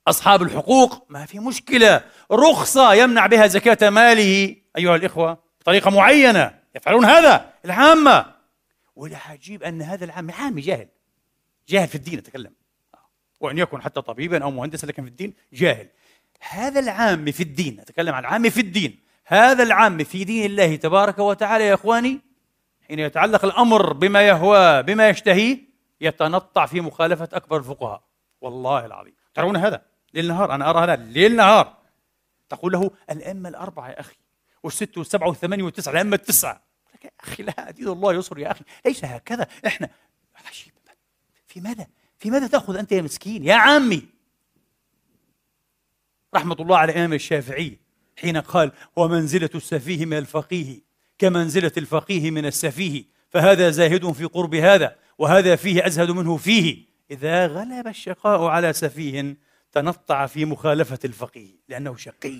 [0.08, 2.04] أصحاب الحقوق ما في مشكلة.
[2.32, 8.32] رخصة يمنع بها زكاة ماله أيها الإخوة بطريقة معينة يفعلون هذا العامة.
[8.96, 10.88] ولا عجيب أن هذا العام عامي جاهل
[11.68, 12.52] جاهل في الدين أتكلم.
[13.42, 15.88] وأن يكن حتى طبيبا أو مهندسا لكن في الدين جاهل.
[16.50, 18.98] هذا العام في الدين أتكلم عن العام في الدين.
[19.24, 22.20] هذا العام في دين الله تبارك وتعالى يا إخواني
[22.88, 25.58] حين يتعلق الأمر بما يهوى بما يشتهيه
[26.00, 28.02] يتنطع في مخالفة أكبر الفقهاء.
[28.40, 29.14] والله العظيم.
[29.34, 29.82] ترون هذا؟
[30.14, 31.76] ليل نهار أنا أرى هذا ليل نهار.
[32.48, 34.16] تقول له الأئمة الأربعة يا أخي
[34.62, 36.62] والست والسبعة والثمانية والتسعة الأئمة التسعة.
[37.04, 38.64] يا أخي لا دين الله يصر يا أخي.
[38.86, 39.46] ليس هكذا.
[39.66, 39.88] إحنا
[40.46, 40.72] عجيب.
[41.46, 41.86] في ماذا؟
[42.22, 44.02] في ماذا تأخذ أنت يا مسكين؟ يا عمي!
[46.34, 47.78] رحمة الله على الإمام الشافعي
[48.16, 50.80] حين قال ومنزلة السفيه من الفقيه
[51.18, 56.84] كمنزلة الفقيه من السفيه فهذا زاهد في قرب هذا وهذا فيه أزهد منه فيه.
[57.10, 59.36] إذا غلب الشقاء على سفيه
[59.72, 62.38] تنطع في مخالفة الفقيه لأنه شقي.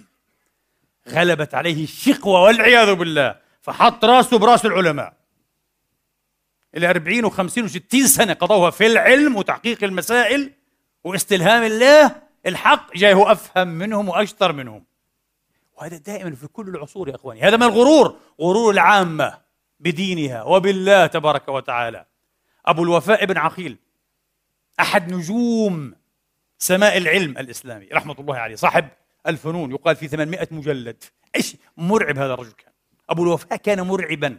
[1.09, 5.22] غلبت عليه الشقوة والعياذ بالله فحط راسه براس العلماء.
[6.77, 10.53] إلى أربعين وخمسين وستين سنة قضوها في العلم وتحقيق المسائل
[11.05, 14.85] واستلهام الله الحق جاي هو أفهم منهم وأشطر منهم.
[15.77, 17.41] وهذا دائما في كل العصور يا أخواني.
[17.41, 19.39] هذا من الغرور غرور العامة
[19.81, 22.07] بدينها وبالله تبارك وتعالى.
[22.67, 23.77] أبو الوفاء بن عقيل
[24.81, 25.95] أحد نجوم
[26.59, 28.89] سماء العلم الإسلامي رحمة الله عليه صاحب
[29.27, 31.05] الفنون يقال في 800 مجلد.
[31.37, 32.73] إيش مرعب هذا الرجل كان.
[33.11, 34.39] أبو الوفاء كان مرعبا.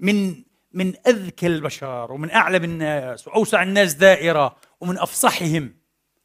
[0.00, 0.42] من
[0.76, 5.74] من أذكى البشر ومن أعلم الناس وأوسع الناس دائرة ومن أفصحهم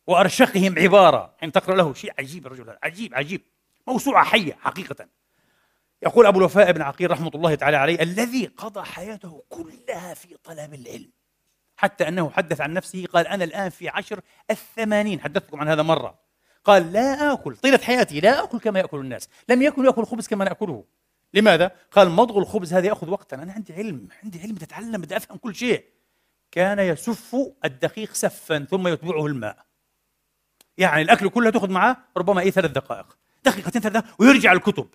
[0.08, 1.36] وأرشقهم عبارة.
[1.40, 2.80] حين تقرأ له شيء عجيب الرجل هذا.
[2.84, 3.42] عجيب عجيب.
[3.88, 5.08] موسوعة حية حقيقة.
[6.04, 10.74] يقول أبو الوفاء بن عقيل رحمة الله تعالى عليه الذي قضى حياته كلها في طلب
[10.74, 11.12] العلم.
[11.78, 14.20] حتى أنه حدث عن نفسه قال أنا الآن في عشر
[14.52, 15.22] الثمانين.
[15.22, 16.20] حدثتكم عن هذا مرة.
[16.64, 19.30] قال لا آكل طيلة حياتي لا آكل كما يأكل الناس.
[19.50, 20.84] لم يكن يأكل خبز كما نأكله.
[21.34, 23.36] لماذا؟ قال مضغ الخبز هذا يأخذ وقتا.
[23.36, 25.86] أنا عندي علم عندي علم تتعلم بدي أفهم كل شيء.
[26.52, 29.66] كان يسف الدقيق سفا ثم يتبعه الماء.
[30.78, 33.18] يعني الأكل كله تأخذ معه ربما أي ثلاث دقائق.
[33.44, 34.88] دقيقتين ثلاث ويرجع الكتب.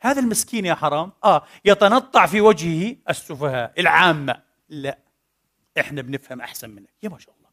[0.00, 4.42] هذا المسكين يا حرام آه يتنطع في وجهه السفهاء العامة.
[4.68, 4.98] لا
[5.80, 6.90] إحنا بنفهم أحسن منك.
[7.02, 7.48] يا ما شاء الله.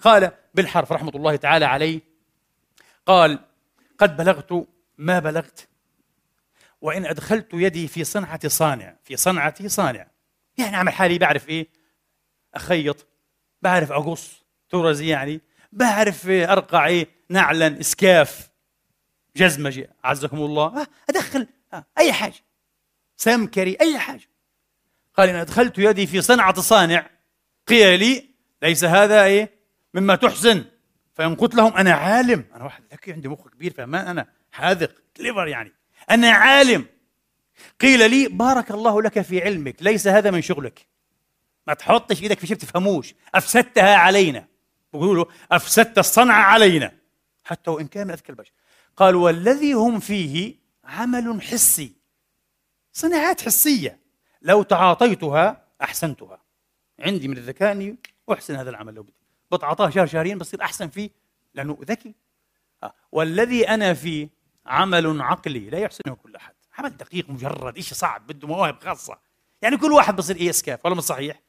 [0.00, 2.00] قال بالحرف رحمة الله تعالى عليه
[3.06, 3.38] قال
[3.98, 4.66] قد بلغت
[4.98, 5.68] ما بلغت
[6.82, 10.06] وإن أدخلت يدي في صنعة صانع في صنعة صانع.
[10.58, 11.68] يعني أعمل حالي بعرف إيه؟
[12.54, 13.06] أخيط
[13.62, 15.40] بعرف أقص ترزي يعني
[15.72, 18.50] بعرف أرقع إيه؟ نعلا إسكاف.
[19.36, 20.86] جزمجة عزكم الله.
[21.08, 21.46] أدخل.
[21.98, 22.40] أي حاجة.
[23.16, 24.28] سمكري أي حاجة.
[25.14, 27.10] قال إن أدخلت يدي في صنعة صانع
[27.66, 28.28] قيل لي
[28.62, 29.50] ليس هذا إيه؟
[29.94, 30.64] مما تحسن
[31.14, 32.44] فإن قلت لهم أنا عالم.
[32.54, 34.94] أنا واحد ذكي عندي مخ كبير فما أنا حاذق.
[35.16, 35.81] كليفر يعني.
[36.10, 36.86] أنا عالم.
[37.80, 40.86] قيل لي بارك الله لك في علمك ليس هذا من شغلك.
[41.66, 43.14] ما تحطش إيدك في شيء بتفهموش.
[43.34, 44.46] أفسدتها علينا.
[44.92, 46.92] بيقولوا له أفسدت الصنعه علينا.
[47.44, 48.52] حتى وإن كان من اذكى البشر
[48.96, 51.92] قال والذي هم فيه عمل حسي.
[52.92, 53.98] صناعات حسية.
[54.42, 56.42] لو تعاطيتها أحسنتها.
[56.98, 57.96] عندي من الذكاء أني
[58.32, 58.94] أحسن هذا العمل.
[58.94, 59.14] لو بدي
[59.52, 61.10] بتعاطاه شهر شهرين بصير أحسن فيه.
[61.54, 62.14] لأنه ذكي.
[62.82, 62.94] آه.
[63.12, 64.28] والذي أنا فيه
[64.66, 66.54] عمل عقلي لا يحسنه كل أحد.
[66.78, 69.18] عمل دقيق مجرد شيء صعب بده مواهب خاصة.
[69.62, 71.40] يعني كل واحد بصير إيه إسكاف ولا مش صحيح.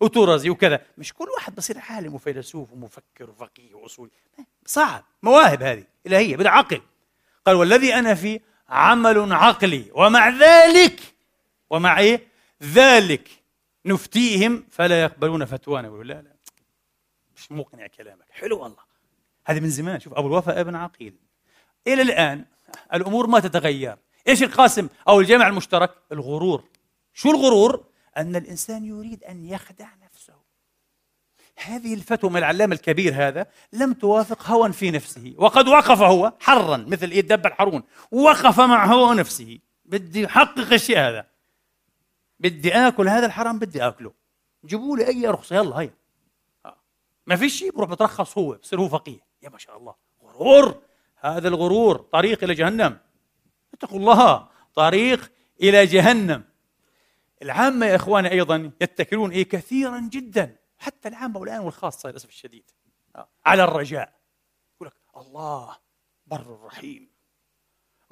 [0.00, 0.80] وتورزي وكذا.
[0.98, 4.10] مش كل واحد بصير عالم وفيلسوف ومفكر وفقيه وأصولي.
[4.66, 5.04] صعب.
[5.22, 6.82] مواهب هذه إلهية بدها عقل.
[7.46, 11.00] قال والذي أنا فيه عمل عقلي ومع ذلك
[11.70, 12.26] ومع إيه؟
[12.62, 13.28] ذلك
[13.86, 15.88] نفتيهم فلا يقبلون فتوانا.
[15.88, 16.32] يقولوا لا لا.
[17.36, 18.26] مش مقنع كلامك.
[18.30, 18.82] حلو والله.
[19.44, 20.00] هذه من زمان.
[20.00, 21.14] شوف أبو الوفاء ابن عقيل.
[21.86, 22.44] إلى الآن
[22.94, 23.96] الأمور ما تتغير.
[24.28, 26.64] إيش القاسم أو الجامع المشترك؟ الغرور.
[27.14, 27.84] شو الغرور؟
[28.16, 30.34] أن الإنسان يريد أن يخدع نفسه.
[31.56, 35.34] هذه الفتوى من العلامه الكبير هذا لم توافق هوى في نفسه.
[35.36, 37.82] وقد وقف هو حرا مثل إيه الدب الحرون.
[38.10, 39.58] وقف مع هوى نفسه.
[39.84, 41.26] بدي يحقق الشيء هذا.
[42.40, 44.12] بدي آكل هذا الحرام بدي آكله.
[44.64, 45.94] جيبوا لي أي رخصه يلا هيا.
[46.66, 46.76] آه.
[47.26, 49.20] ما في شيء بروح بترخص هو بصير هو فقيه.
[49.42, 49.94] يا ما شاء الله.
[50.22, 50.80] غرور.
[51.22, 52.98] هذا الغرور طريق إلى جهنم.
[53.74, 56.44] اتقوا الله طريق إلى جهنم.
[57.42, 62.70] العامة يا إخواني أيضا يتكلون إيه كثيرا جدا حتى العامة والآن والخاصة للأسف الشديد.
[63.16, 63.28] آه.
[63.46, 64.12] على الرجاء.
[64.74, 65.76] يقول لك الله
[66.26, 67.08] بر رحيم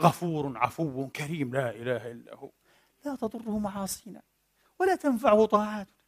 [0.01, 2.51] غفور عفو كريم لا إله إلا هو.
[3.05, 4.23] لا تضره معاصينا
[4.81, 6.01] ولا تنفعه طاعاتنا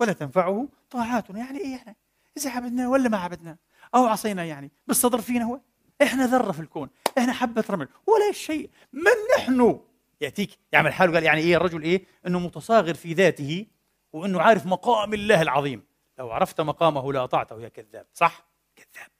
[0.00, 1.38] ولا تنفعه طاعاتنا.
[1.38, 1.94] يعني إيه إحنا
[2.36, 3.56] إذا عبدنا ولا ما عبدنا
[3.94, 5.60] أو عصينا يعني؟ بالصدر فينا هو؟
[6.02, 8.70] إحنا ذرة في الكون إحنا حبة رمل ولا شيء.
[8.92, 9.80] من نحن؟
[10.20, 13.66] يأتيك يعمل حاله قال يعني إيه الرجل إيه؟ إنه متصاغر في ذاته
[14.12, 15.84] وإنه عارف مقام الله العظيم.
[16.18, 18.06] لو عرفت مقامه لاطعته يا كذاب.
[18.14, 18.46] صح؟
[18.76, 19.10] كذاب.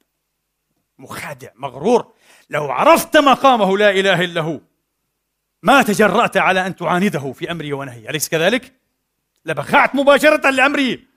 [0.97, 2.13] مخادع مغرور.
[2.49, 4.61] لو عرفت مقامه لا إله إلا هو
[5.63, 8.09] ما تجرأت على أن تعانده في أمري ونهي.
[8.09, 8.73] أليس كذلك؟
[9.45, 11.07] لبخعت مباشرة لأمري.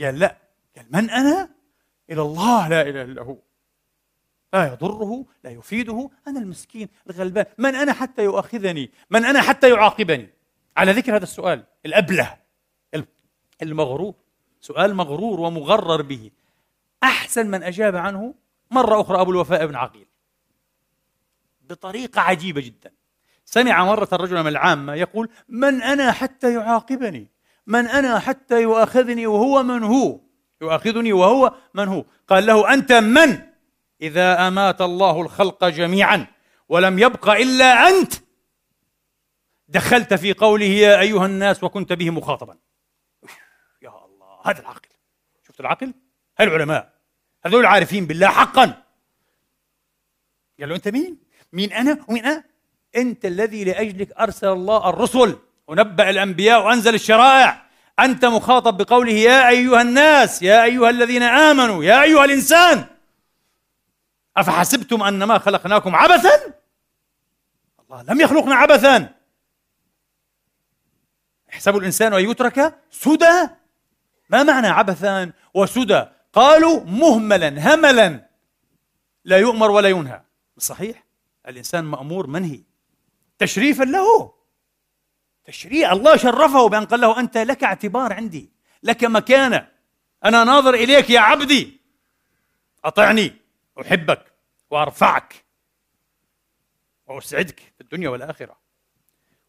[0.00, 0.36] قال لا.
[0.76, 1.50] قال من أنا؟
[2.10, 3.36] إلى الله لا إله إلا هو.
[4.54, 6.10] لا يضره لا يفيده.
[6.28, 7.46] أنا المسكين الغلبان.
[7.58, 10.30] من أنا حتى يؤاخذني؟ من أنا حتى يعاقبني؟
[10.76, 12.36] على ذكر هذا السؤال الأبلة
[13.62, 14.14] المغرور.
[14.60, 16.30] سؤال مغرور ومغرر به.
[17.02, 18.34] أحسن من أجاب عنه
[18.70, 20.06] مرة أخرى أبو الوفاء بن عقيل.
[21.62, 22.92] بطريقة عجيبة جدا.
[23.44, 27.28] سمع مرة رجلا من العامة يقول من أنا حتى يعاقبني؟
[27.66, 30.20] من أنا حتى يؤاخذني وهو من هو؟
[30.60, 33.53] يؤاخذني وهو من هو؟ قال له أنت من؟
[34.02, 36.26] إذا أمات الله الخلق جميعا
[36.68, 38.12] ولم يبق إلا أنت
[39.68, 42.56] دخلت في قوله يا أيها الناس وكنت به مخاطبا.
[43.82, 44.88] يا الله هذا العقل.
[45.46, 45.94] شفت العقل؟
[46.36, 46.92] هل العلماء؟
[47.46, 48.82] هذول العارفين بالله حقا.
[50.60, 51.18] قال له أنت مين؟
[51.52, 52.44] مين أنا؟ ومين أنا؟
[52.96, 55.38] أنت الذي لأجلك أرسل الله الرسل.
[55.68, 57.66] ونبأ الأنبياء وأنزل الشرائع.
[57.98, 62.86] أنت مخاطب بقوله يا أيها الناس يا أيها الذين آمنوا يا أيها الإنسان.
[64.36, 66.54] أفحسبتم أنما خلقناكم عبثا؟
[67.80, 69.14] الله لم يخلقنا عبثا.
[71.48, 73.48] يحسب الإنسان أن يترك سدى.
[74.30, 78.30] ما معنى عبثا وسدى؟ قالوا مهملا هملا.
[79.24, 80.22] لا يؤمر ولا ينهى.
[80.58, 81.04] صحيح؟
[81.48, 82.62] الإنسان مأمور منهي.
[83.38, 84.34] تشريفا له.
[85.44, 89.68] تشريع الله شرفه بأن قال له أنت لك اعتبار عندي لك مكانة.
[90.24, 91.80] أنا ناظر إليك يا عبدي.
[92.84, 93.43] أطعني.
[93.80, 94.32] أحبك
[94.70, 95.44] وأرفعك
[97.06, 98.56] وأسعدك في الدنيا والآخرة.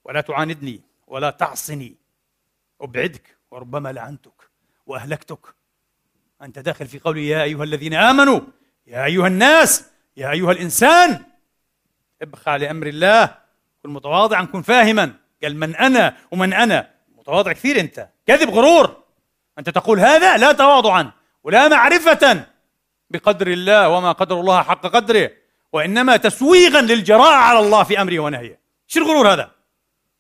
[0.03, 1.95] ولا تعاندني ولا تعصني.
[2.82, 4.49] أبعدك وربما لعنتك
[4.86, 5.55] وأهلكتك.
[6.41, 8.41] أنت داخل في قولي يا أيها الذين آمنوا
[8.88, 11.26] يا أيها الناس يا أيها الإنسان.
[12.21, 13.38] ابخع لأمر الله.
[13.84, 15.13] كن متواضعا كن فاهما.
[15.43, 18.09] قال من أنا ومن أنا؟ متواضع كثير أنت.
[18.28, 19.03] كذب غرور.
[19.59, 21.11] أنت تقول هذا لا تواضعا
[21.43, 22.54] ولا معرفة.
[23.09, 25.31] بقدر الله وما قدر الله حق قدره
[25.73, 28.59] وإنما تسويغا للجراءة على الله في أمره ونهيه.
[28.87, 29.51] شو الغرور هذا؟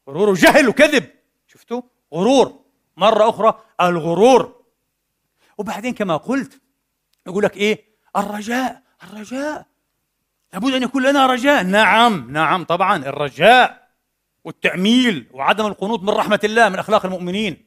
[0.09, 1.09] غرور جهل وكذب.
[1.47, 1.81] شفتوا؟
[2.13, 2.59] غرور.
[2.97, 4.61] مرة أخرى الغرور.
[5.57, 6.61] وبعدين كما قلت
[7.27, 7.85] يقول لك إيه؟
[8.17, 8.81] الرجاء.
[9.03, 9.65] الرجاء.
[10.53, 11.63] لابد أن يكون لنا رجاء.
[11.63, 12.97] نعم نعم طبعا.
[12.97, 13.89] الرجاء
[14.43, 17.65] والتأميل وعدم القنوط من رحمة الله من أخلاق المؤمنين.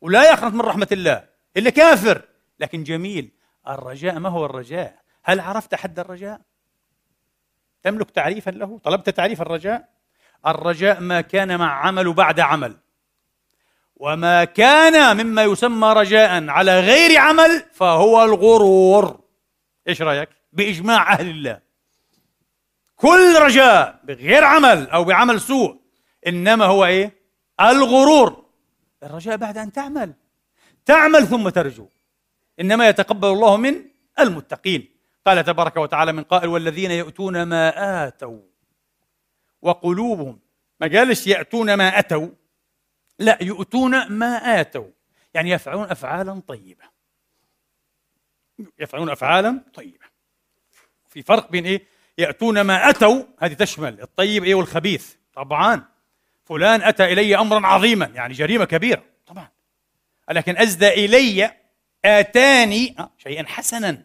[0.00, 1.24] ولا يقنط من رحمة الله
[1.56, 2.22] إلا كافر.
[2.60, 3.30] لكن جميل.
[3.68, 6.40] الرجاء ما هو الرجاء؟ هل عرفت حد الرجاء؟
[7.82, 9.88] تملك تعريفا له؟ طلبت تعريف الرجاء؟
[10.46, 12.76] الرجاء ما كان مع عمل بعد عمل.
[13.96, 19.20] وما كان مما يسمى رجاء على غير عمل فهو الغرور.
[19.88, 21.60] إيش رأيك؟ بإجماع أهل الله.
[22.96, 25.80] كل رجاء بغير عمل أو بعمل سوء
[26.26, 27.12] إنما هو إيه؟
[27.60, 28.46] الغرور.
[29.02, 30.14] الرجاء بعد أن تعمل.
[30.84, 31.88] تعمل ثم ترجو.
[32.60, 33.84] إنما يتقبل الله من
[34.18, 34.96] المتقين.
[35.26, 38.40] قال تبارك وتعالى من قائل والذين يؤتون ما آتوا
[39.62, 40.40] وقلوبهم
[40.80, 42.28] ما قالش يأتون ما أتوا
[43.18, 44.90] لا يؤتون ما آتوا
[45.34, 46.84] يعني يفعلون أفعالا طيبة.
[48.78, 50.06] يفعلون أفعالا طيبة.
[51.08, 51.86] في فرق بين إيه؟
[52.18, 55.14] يأتون ما أتوا هذه تشمل الطيب إيه والخبيث.
[55.34, 55.84] طبعا.
[56.44, 59.04] فلان أتى إلي أمرا عظيما يعني جريمة كبيرة.
[59.26, 59.48] طبعا.
[60.30, 61.52] لكن أزدى إلي
[62.06, 64.02] آتاني آه، شيئا حسنا.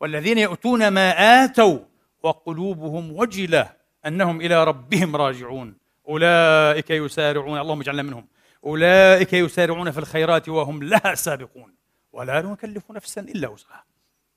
[0.00, 1.10] والذين يؤتون ما
[1.44, 1.78] آتوا
[2.22, 3.72] وقلوبهم وجلة
[4.06, 5.76] أنهم إلى ربهم راجعون.
[6.08, 8.26] أولئك يسارعون اللهم اجعلنا منهم.
[8.64, 11.74] أولئك يسارعون في الخيرات وهم لها سابقون.
[12.12, 13.84] ولا نكلف نفسا إلا وسعها.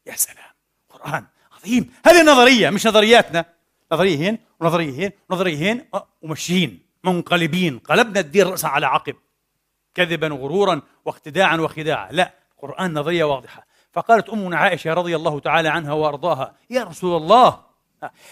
[0.06, 0.54] يا سلام
[0.90, 1.94] قرآن عظيم.
[2.06, 3.46] هذه نظرية مش نظرياتنا.
[3.92, 5.86] نظرية هين ونظرية هين ونظرية هين.
[5.94, 7.80] آه، ومشيين منقلبين.
[7.80, 9.16] قلبنا الدين رأسا على عقب.
[9.96, 13.68] كذبا وغرورا واختداعا وخداعا لا قرآن نظرية واضحة.
[13.92, 17.64] فقالت أمنا عائشة رضي الله تعالى عنها وأرضاها يا رسول الله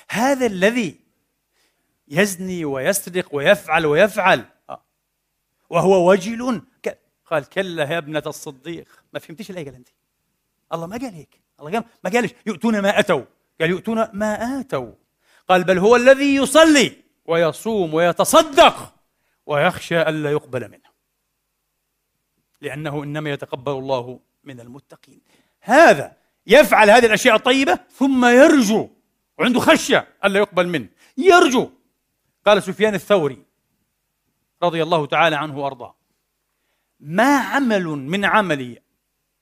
[0.10, 1.00] هذا الذي
[2.08, 4.46] يزني ويسرق ويفعل ويفعل.
[5.70, 6.62] وهو وجل
[7.26, 8.88] قال كلا يا ابنة الصديق.
[9.14, 9.88] ما فهمتيش الآية قال أنت
[10.74, 11.42] الله ما قال هيك.
[11.60, 13.24] الله قال ما قالش يؤتون ما أتوا.
[13.62, 14.92] قال يؤتون ما آتوا.
[15.50, 16.94] قال بل هو الذي يصلي
[17.26, 18.94] ويصوم ويتصدق
[19.46, 20.91] ويخشى ألا يقبل منه.
[22.62, 25.22] لأنه إنما يتقبل الله من المتقين.
[25.62, 28.90] هذا يفعل هذه الأشياء الطيبة ثم يرجو
[29.40, 30.88] وعنده خشية ألا يقبل منه.
[31.18, 31.70] يرجو.
[32.46, 33.46] قال سفيان الثوري
[34.64, 35.96] رضي الله تعالى عنه وأرضاه
[37.00, 38.80] ما عمل من عملي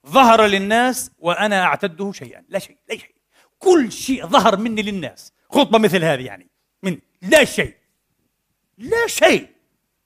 [0.07, 2.43] ظهر للناس وأنا أعتده شيئا.
[2.49, 3.15] لا شيء لا شيء.
[3.59, 5.33] كل شيء ظهر مني للناس.
[5.49, 6.49] خطبة مثل هذه يعني
[6.83, 7.75] من لا شيء.
[8.77, 9.47] لا شيء.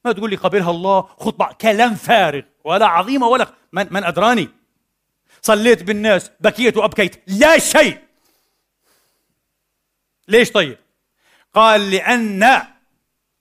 [0.06, 2.42] ما تقول لي قبلها الله خطبة كلام فارغ.
[2.64, 4.50] ولا عظيمة ولا من, من أدراني.
[5.42, 7.24] صليت بالناس بكيت وأبكيت.
[7.28, 8.04] لا شيء.
[10.28, 10.78] ليش طيب؟
[11.54, 12.62] قال لأن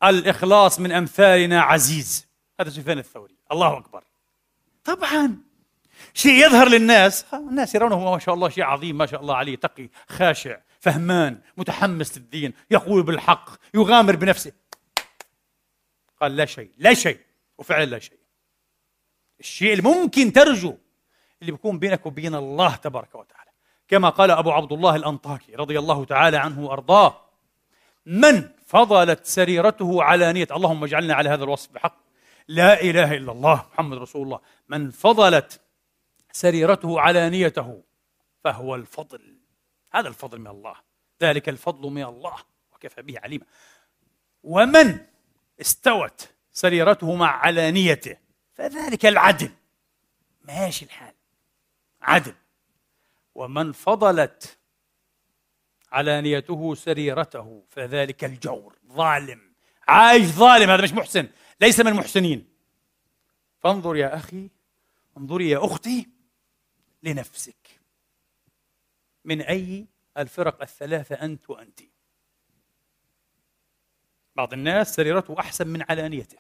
[0.05, 2.27] الإخلاص من أمثالنا عزيز.
[2.61, 3.37] هذا سفيان الثوري.
[3.53, 4.05] الله أكبر.
[4.85, 5.39] طبعا.
[6.15, 7.25] شيء يظهر للناس.
[7.35, 9.57] الناس يرونه ما شاء الله شيء عظيم ما شاء الله عليه.
[9.57, 14.53] تقي خاشع فهمان متحمس للدين يقول بالحق يغامر بنفسه.
[16.21, 17.21] قال لا شيء لا شيء.
[17.59, 18.22] وفعلا لا شيء.
[19.43, 20.77] الشيء الممكن ترجو
[21.41, 23.51] اللي بيكون بينك وبين الله تبارك وتعالى.
[23.89, 27.21] كما قال أبو عبد الله الأنطاكي رضي الله تعالى عنه وأرضاه
[28.07, 31.97] من فضلت سريرته علانية اللهم اجعلنا على هذا الوصف بحق.
[32.49, 34.41] لا إله إلا الله محمد رسول الله.
[34.69, 35.61] من فضلت
[36.33, 37.83] سريرته علانيته
[38.45, 39.37] فهو الفضل.
[39.93, 40.75] هذا الفضل من الله.
[41.23, 42.37] ذلك الفضل من الله.
[42.73, 43.45] وكفى به عليما
[44.43, 44.99] ومن
[45.61, 48.17] استوت سريرته مع علانيته
[48.55, 49.51] فذلك العدل.
[50.43, 51.15] ماشي الحال.
[52.03, 52.35] عدل.
[53.35, 54.59] ومن فضلت
[55.93, 58.79] علانيته سريرته فذلك الجور.
[58.87, 59.53] ظالم.
[59.89, 60.71] عايش ظالم.
[60.71, 61.29] هذا مش محسن.
[61.61, 62.49] ليس من المحسنين.
[63.61, 64.51] فانظر يا أخي
[65.17, 66.09] انظري يا أختي
[67.03, 67.81] لنفسك.
[69.25, 69.87] من أي
[70.19, 71.81] الفرق الثلاثه أنت وانت؟
[74.37, 76.39] بعض الناس سريرته أحسن من علانيته.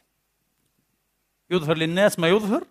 [1.53, 2.65] يظهر للناس ما يظهر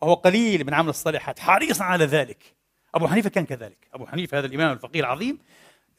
[0.00, 2.54] وهو قليل من عمل الصالحات حريصا على ذلك.
[2.94, 3.88] أبو حنيفة كان كذلك.
[3.92, 5.38] أبو حنيفة هذا الإمام الفقيه العظيم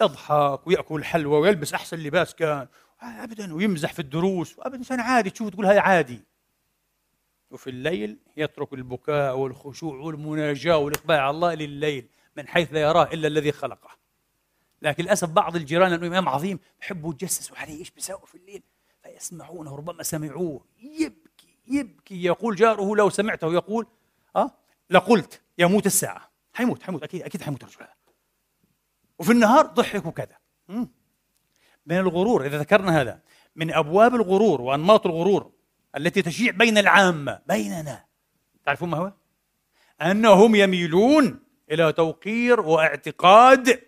[0.02, 2.68] يضحك ويأكل حلوى ويلبس أحسن لباس كان
[3.02, 6.22] أبدا ويمزح في الدروس وأبدا إنسان عادي تشوف تقول هذا عادي.
[7.52, 12.08] وفي الليل يترك البكاء والخشوع والمناجاة والإقبال على الله لليل
[12.38, 13.90] من حيث لا يراه إلا الذي خلقه.
[14.82, 18.64] لكن للأسف بعض الجيران لأنه إمام عظيم بحبوا يتجسسوا عليه إيش بيساووا في الليل؟
[19.04, 20.66] فيسمعونه ربما سمعوه.
[20.80, 21.25] يبكي
[21.68, 23.88] يبكي يقول جاره لو سمعته يقول
[24.36, 24.52] أه
[24.90, 26.32] لقلت يموت الساعة.
[26.54, 27.96] حيموت حيموت أكيد أكيد حيموت الرجل هذا
[29.20, 30.38] وفي النهار ضحك وكذا
[31.86, 33.22] من الغرور إذا ذكرنا هذا
[33.56, 35.52] من أبواب الغرور وأنماط الغرور
[35.98, 38.06] التي تشيع بين العامة بيننا.
[38.66, 39.14] تعرفون ما هو؟
[40.02, 41.40] أنهم يميلون
[41.72, 43.82] إلى توقير واعتقاد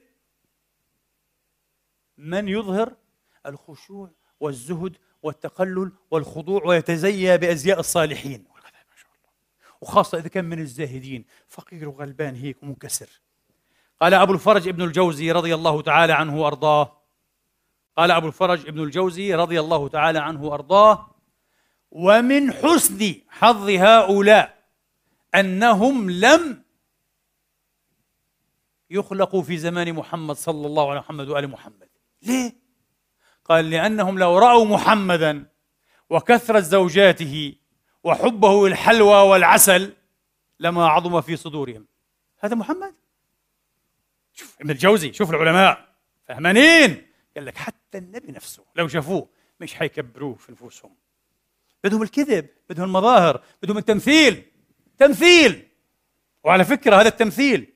[2.18, 2.96] من يظهر
[3.46, 8.46] الخشوع والزهد والتقلل والخضوع ويتزيى بأزياء الصالحين.
[9.82, 11.26] وخاصة إذا كان من الزاهدين.
[11.48, 13.10] فقير وغلبان هيك ومنكسر.
[14.02, 17.02] قال أبو الفرج ابن الجوزي رضي الله تعالى عنه وأرضاه.
[17.98, 21.16] قال أبو الفرج ابن الجوزي رضي الله تعالى عنه وأرضاه.
[21.92, 24.58] ومن حسن حظ هؤلاء
[25.36, 26.64] أنهم لم
[28.90, 31.90] يخلقوا في زمان محمد صلى الله عليه محمد وآل محمد.
[32.22, 32.67] ليه؟
[33.50, 35.46] قال لأنهم لو رأوا محمدا
[36.10, 37.56] وكثرة زوجاته
[38.04, 39.94] وحبه الحلوى والعسل
[40.60, 41.88] لما عظم في صدورهم.
[42.40, 42.96] هذا محمد؟
[44.34, 45.88] شوف ابن الجوزي شوف العلماء
[46.28, 47.08] فهمانين.
[47.36, 49.30] قال لك حتى النبي نفسه لو شافوه
[49.60, 50.96] مش حيكبروه في نفوسهم.
[51.84, 54.44] بدهم الكذب بدهم المظاهر بدهم التمثيل.
[54.98, 55.68] تمثيل.
[56.44, 57.74] وعلى فكرة هذا التمثيل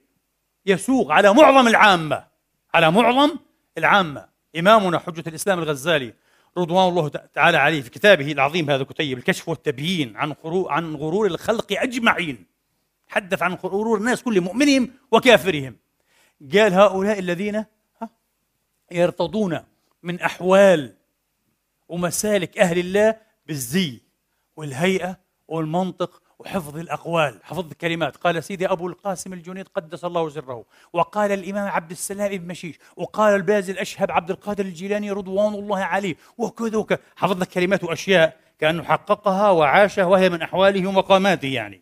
[0.66, 2.28] يسوق على معظم العامة
[2.74, 3.40] على معظم
[3.78, 4.31] العامة.
[4.60, 6.14] إمامنا حجة الإسلام الغزالي
[6.58, 11.68] رضوان الله تعالى عليه في كتابه العظيم هذا كتيب الكشف والتبيين عن عن غرور الخلق
[11.72, 12.46] أجمعين.
[13.08, 15.76] حدث عن غرور الناس كل مؤمنهم وكافرهم.
[16.54, 17.66] قال هؤلاء الذين
[18.92, 19.60] يرتضون
[20.04, 20.96] من أحوال
[21.90, 24.02] ومسالك أهل الله بالزي
[24.56, 27.40] والهيئة والمنطق وحفظ الأقوال.
[27.44, 28.18] حفظ الكلمات.
[28.18, 30.66] قال سيدي أبو القاسم الجنيد قدس الله سره.
[30.94, 32.80] وقال الإمام عبد السلام بن مشيش.
[32.96, 36.16] وقال الباز الأشهب عبد القادر الجيلاني رضوان الله عليه.
[36.38, 41.82] وكذا وكذا حفظ لك كلمات وأشياء كأنه حققها وعاشها وهي من أحواله ومقاماته يعني.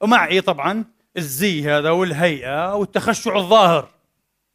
[0.00, 0.84] ومع إيه طبعا
[1.16, 3.88] الزي هذا والهيئة والتخشع الظاهر.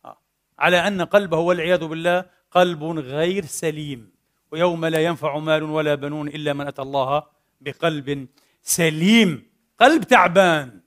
[0.06, 0.18] آه.
[0.60, 4.12] على أن قلبه والعياذ بالله قلب غير سليم.
[4.52, 7.24] ويوم لا ينفع مال ولا بنون إلا من أتى الله
[7.62, 8.28] بقلب
[8.64, 10.82] سليم قلب تعبان.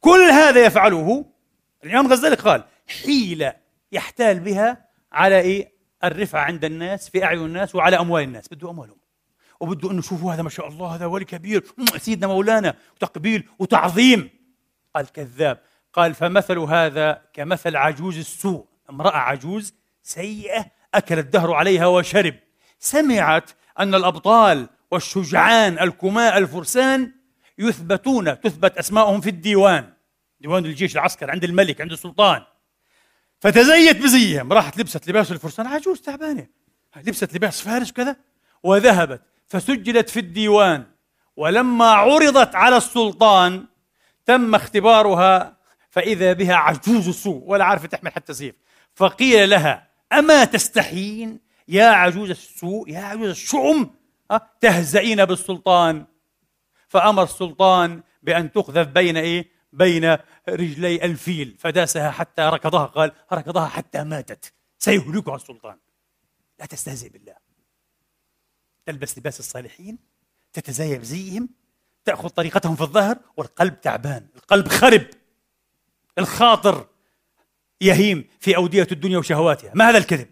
[0.00, 1.26] كل هذا يفعله
[1.84, 2.64] الإمام غزالي قال
[3.02, 3.56] حيلة
[3.92, 5.72] يحتال بها على إيه؟
[6.04, 8.48] الرفعة عند الناس في أعين الناس وعلى أموال الناس.
[8.48, 9.00] بده أموالهم.
[9.60, 11.64] وبده أنه شوفوا هذا ما شاء الله هذا ولي كبير.
[11.96, 14.30] سيدنا مولانا وتقبيل وتعظيم.
[14.94, 15.60] قال كذاب.
[15.92, 18.66] قال فمثل هذا كمثل عجوز السوء.
[18.90, 22.34] امرأة عجوز سيئة أكل الدهر عليها وشرب.
[22.78, 27.12] سمعت أن الأبطال والشجعان الكماء الفرسان
[27.60, 29.92] يثبتون تثبت اسماءهم في الديوان.
[30.40, 32.42] ديوان الجيش العسكري عند الملك عند السلطان.
[33.40, 34.52] فتزيت بزيهم.
[34.52, 35.66] راحت لبست لباس الفرسان.
[35.66, 36.46] عجوز تعبانة.
[36.96, 38.16] لبست لباس فارس كذا
[38.62, 39.22] وذهبت.
[39.46, 40.86] فسجلت في الديوان.
[41.36, 43.66] ولما عرضت على السلطان
[44.26, 45.56] تم اختبارها
[45.90, 48.54] فإذا بها عجوز السوء ولا عارفة تحمل حتى سيف.
[48.94, 53.94] فقيل لها أما تستحين يا عجوز السوء يا عجوز الشؤم
[54.60, 56.06] تهزئين بالسلطان.
[56.90, 60.16] فأمر السلطان بأن تقذف بين إيه؟ بين
[60.48, 61.56] رجلي الفيل.
[61.58, 64.52] فداسها حتى ركضها قال ركضها حتى ماتت.
[64.78, 65.76] سيهلكها السلطان.
[66.58, 67.34] لا تستهزئ بالله.
[68.86, 69.98] تلبس لباس الصالحين
[70.52, 71.48] تتزايب زيهم
[72.04, 74.26] تأخذ طريقتهم في الظهر والقلب تعبان.
[74.36, 75.06] القلب خرب.
[76.18, 76.86] الخاطر
[77.80, 79.72] يهيم في أودية الدنيا وشهواتها.
[79.74, 80.30] ما هذا الكذب؟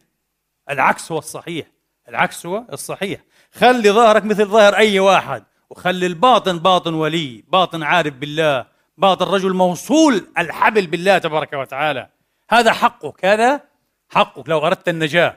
[0.70, 1.66] العكس هو الصحيح.
[2.08, 3.20] العكس هو الصحيح.
[3.52, 5.44] خلي ظهرك مثل ظهر أي واحد.
[5.70, 8.66] وخلي الباطن باطن ولي باطن عارف بالله
[8.98, 12.08] باطن رجل موصول الحبل بالله تبارك وتعالى.
[12.50, 13.60] هذا حقك هذا
[14.08, 15.36] حقك لو أردت النجاة.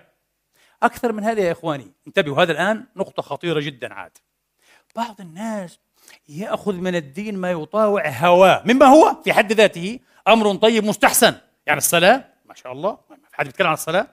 [0.84, 4.17] أكثر من هذا يا إخواني انتبهوا هذا الآن نقطة خطيرة جدا عاد.
[4.95, 5.79] بعض الناس
[6.29, 11.36] يأخذ من الدين ما يطاوع هواه مما هو في حد ذاته أمر طيب مستحسن.
[11.65, 14.07] يعني الصلاة ما شاء الله ما حد بيتكلم عن الصلاة.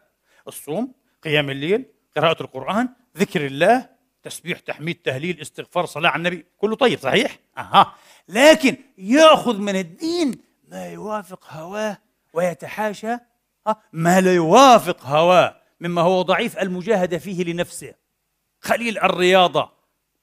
[0.48, 0.92] الصوم
[1.24, 1.84] قيام الليل
[2.16, 3.88] قراءة القرآن ذكر الله
[4.22, 7.94] تسبيح تحميد تهليل استغفار صلاة على النبي كله طيب صحيح؟ أها.
[8.28, 10.38] لكن يأخذ من الدين
[10.68, 11.98] ما يوافق هواه
[12.32, 13.16] ويتحاشى
[13.92, 17.94] ما لا يوافق هواه مما هو ضعيف المجاهدة فيه لنفسه.
[18.60, 19.70] خليل الرياضة.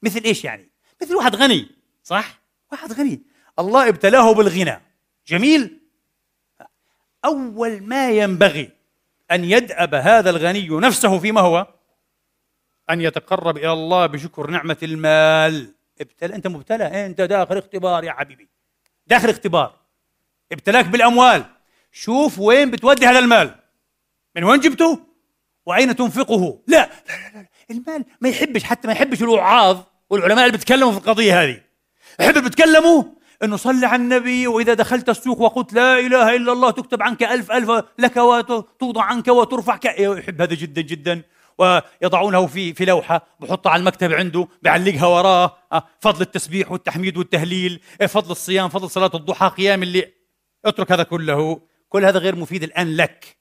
[0.02, 0.68] مثل إيش يعني؟
[1.02, 1.68] مثل واحد غني
[2.02, 2.40] صح؟
[2.72, 3.22] واحد غني.
[3.58, 4.80] الله ابتلاه بالغنى.
[5.26, 5.80] جميل؟
[7.24, 8.70] أول ما ينبغي
[9.30, 11.66] أن يدأب هذا الغني نفسه فيما هو
[12.90, 15.74] أن يتقرب إلى الله بشكر نعمة المال.
[16.00, 18.48] ابتلى أنت مبتلى أنت داخل اختبار يا حبيبي.
[19.06, 19.76] داخل اختبار.
[20.52, 21.44] ابتلاك بالأموال.
[21.92, 23.54] شوف وين بتودي هذا المال.
[24.36, 25.00] من وين جبته؟
[25.66, 26.90] وأين تنفقه؟ لا لا
[27.34, 27.46] لا, لا.
[27.70, 29.80] المال ما يحبش حتى ما يحبش الوعاظ
[30.10, 31.60] والعلماء اللي بيتكلموا في القضية هذه.
[32.20, 33.04] يحب بيتكلموا
[33.42, 37.52] إنه صلي على النبي وإذا دخلت السوق وقلت لا إله إلا الله تكتب عنك ألف
[37.52, 39.76] ألف لك وتوضع عنك وترفع
[40.18, 41.22] يحب هذا جدا جدا.
[41.58, 45.56] ويضعونه في في لوحة بحطها على المكتب عنده بعلقها وراه.
[45.72, 50.12] آه، فضل التسبيح والتحميد والتهليل إيه، فضل الصيام فضل صلاة الضحى قيام الليل.
[50.64, 51.60] اترك هذا كله.
[51.88, 53.36] كل هذا غير مفيد الآن لك.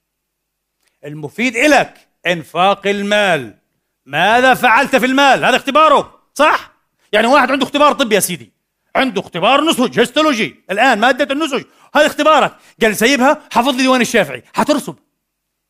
[1.05, 3.57] المفيد لك إنفاق المال.
[4.05, 6.71] ماذا فعلت في المال؟ هذا اختبارك صح؟
[7.11, 8.53] يعني واحد عنده اختبار طبي يا سيدي.
[8.95, 10.55] عنده اختبار نسج histology.
[10.71, 11.63] الآن مادة النسج.
[11.95, 12.55] هذا اختبارك.
[12.81, 14.43] قال سيبها حفظ لي ديوان الشافعي.
[14.53, 14.95] حترسب.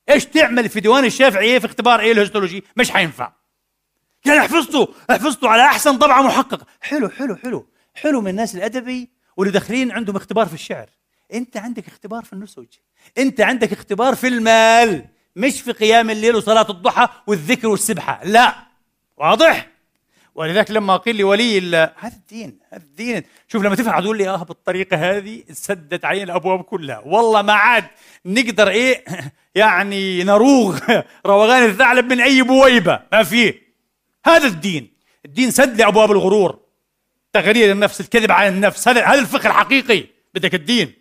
[0.09, 3.31] إيش تعمل في ديوان الشافعي إيه في اختبار إيه ال histology؟ مش حينفع.
[4.25, 6.65] يعني حفظته حفظته على أحسن طبعة محققة.
[6.81, 7.67] حلو حلو حلو.
[7.95, 10.89] حلو من الناس الأدبي واللي داخلين عندهم اختبار في الشعر.
[11.33, 12.65] أنت عندك اختبار في النسج
[13.17, 18.21] أنت عندك اختبار في المال مش في قيام الليل وصلاة الضحى والذكر والسبحة.
[18.23, 18.55] لا.
[19.17, 19.67] واضح؟
[20.35, 23.23] ولذلك لما قيل لولي الله هذا الدين هذا الدين.
[23.47, 27.01] شوف لما تفهم تقول لي آه بالطريقة هذه سدت علينا الأبواب كلها.
[27.05, 27.85] والله ما عاد
[28.25, 29.03] نقدر إيه
[29.55, 30.79] يعني نروغ
[31.25, 32.99] روغان الثعلب من أي بويبة.
[33.11, 33.61] ما فيه
[34.25, 34.93] هذا الدين.
[35.25, 36.59] الدين سد لأبواب الغرور.
[37.33, 38.87] تغرير النفس الكذب على النفس.
[38.87, 40.03] هذا هذا الفقه الحقيقي.
[40.33, 40.93] بدك الدين.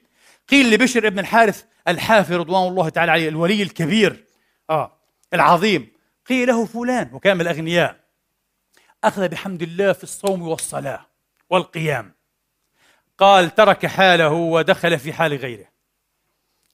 [0.49, 4.25] قيل لبشر ابن الحارث الحافي رضوان الله تعالى عليه الولي الكبير.
[4.71, 4.99] آه
[5.35, 5.89] العظيم.
[6.29, 8.04] قيل له فلان وكان من الأغنياء.
[9.05, 11.07] أخذ بحمد الله في الصوم والصلاة
[11.51, 12.15] والقيام.
[13.19, 15.67] قال ترك حاله ودخل في حال غيره.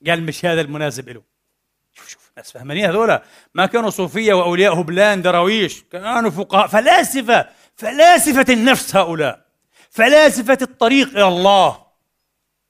[0.06, 1.22] قال مش هذا المناسب له.
[1.92, 3.18] شوف شوف ناس فهمانين هذول
[3.54, 6.66] ما كانوا صوفية واولياء هبلان دراويش كانوا فقهاء.
[6.66, 9.46] فلاسفة فلاسفة النفس هؤلاء.
[9.90, 11.86] فلاسفة الطريق إلى الله.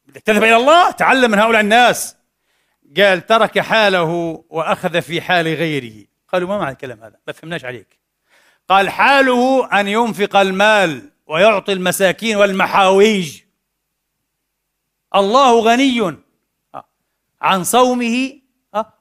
[0.07, 2.17] بدك تذهب إلى الله تعلم من هؤلاء الناس.
[2.97, 6.07] قال ترك حاله وأخذ في حال غيره.
[6.29, 8.00] قالوا ما معنى الكلام هذا؟ ما فهمناش عليك.
[8.71, 13.41] قال حاله أن ينفق المال ويعطي المساكين والمحاويج.
[15.15, 16.17] الله غني
[17.41, 18.41] عن صومه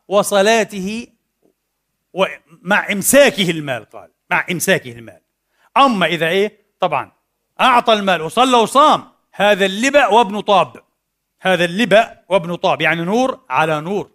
[0.08, 1.08] وصلاته
[2.14, 5.22] ومع إمساكه المال قال مع إمساكه المال.
[5.78, 7.12] أما إذا إيه؟ طبعا
[7.62, 10.84] أعطى المال وصلى وصام هذا اللبأ وابن طاب.
[11.42, 14.12] هذا اللبأ وابن طاب يعني نور على نور.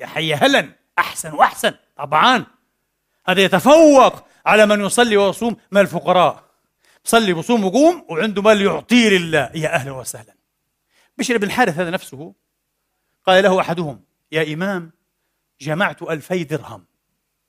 [0.00, 2.46] يا حي هلا أحسن وأحسن طبعا.
[3.26, 6.44] هذا يتفوق على من يصلي ويصوم من الفقراء.
[7.04, 9.50] صلي وصوم وقوم وعنده مال يعطيه لله.
[9.54, 10.34] يا أهلا وسهلا.
[11.18, 12.34] بشر بن الحارث هذا نفسه
[13.26, 14.92] قال له أحدهم يا إمام
[15.60, 16.84] جمعت ألفي درهم.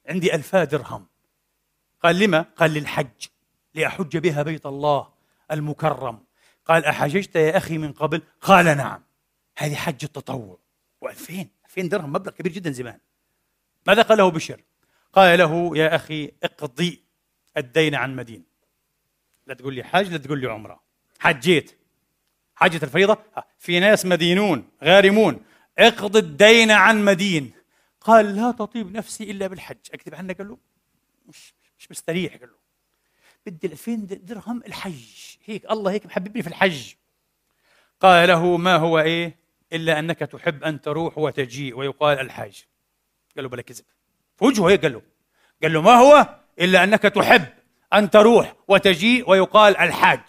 [0.09, 1.07] عندي ألفا درهم.
[2.03, 3.27] قال لما؟ قال للحج
[3.73, 5.09] لأحج بها بيت الله
[5.51, 6.23] المكرم.
[6.65, 9.03] قال أحججت يا أخي من قبل؟ قال نعم.
[9.57, 10.59] هذه حج التطوع.
[11.05, 12.99] و2000 2000 درهم مبلغ كبير جدا زمان.
[13.87, 14.63] ماذا قال له بشر؟
[15.13, 17.03] قال له يا أخي اقضي
[17.57, 18.43] الدين عن مدين.
[19.47, 20.83] لا تقول لي حج لا تقول لي عمرة.
[21.19, 21.77] حجيت
[22.55, 23.17] حجة الفريضة؟
[23.59, 25.45] في ناس مدينون غارمون.
[25.77, 27.51] اقض الدين عن مدين.
[28.01, 29.77] قال لا تطيب نفسي إلا بالحج.
[29.93, 30.57] اكذب عنك قال له
[31.27, 32.35] مش مش مستريح.
[32.35, 32.57] قال له
[33.45, 35.35] بدي 2000 درهم الحج.
[35.45, 36.93] هيك الله هيك محببني في الحج.
[37.99, 39.35] قال له ما هو إيه؟
[39.73, 41.77] إلا أنك تحب أن تروح وتجيء.
[41.77, 42.65] ويقال الحاج.
[43.35, 43.85] قال له بلا كذب.
[44.37, 45.01] في وجهه هيك قال له
[45.63, 47.45] قال له ما هو إلا أنك تحب
[47.93, 50.19] أن تروح وتجيء ويقال الحاج.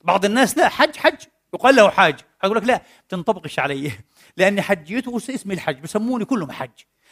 [0.00, 1.16] بعض الناس لا حج حج
[1.54, 2.20] يقال له حاج.
[2.42, 3.92] أقول لك لا تنطبقش علي.
[4.36, 6.70] لأن حجيته اسمي الحج بسموني كلهم حج.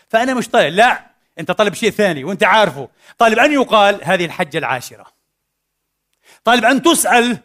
[0.08, 2.88] فأنا مش طالب لا أنت طالب شيء ثاني وأنت عارفه.
[3.18, 5.06] طالب أن يقال هذه الحجة العاشرة.
[6.44, 7.38] طالب أن تسأل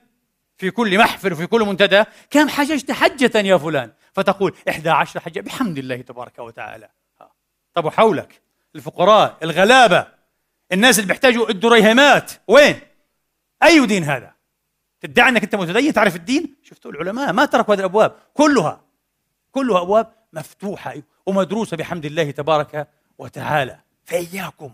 [0.58, 5.40] في كل محفل وفي كل منتدى كم حججت حجة يا فلان؟ فتقول إحدى عشر حجة.
[5.40, 6.90] بحمد الله تبارك وتعالى.
[7.74, 8.47] طب وحولك؟
[8.78, 10.08] الفقراء الغلابة
[10.72, 12.32] الناس اللي بيحتاجوا الدريهمات.
[12.48, 12.80] وين؟
[13.64, 14.34] أي دين هذا؟
[15.02, 18.16] تدعي أنك أنت متدين؟ تعرف الدين؟ شفتوا العلماء ما تركوا هذه الأبواب.
[18.34, 18.82] كلها
[19.52, 23.80] كلها أبواب مفتوحة ومدروسة بحمد الله تبارك وتعالى.
[24.06, 24.72] فإياكم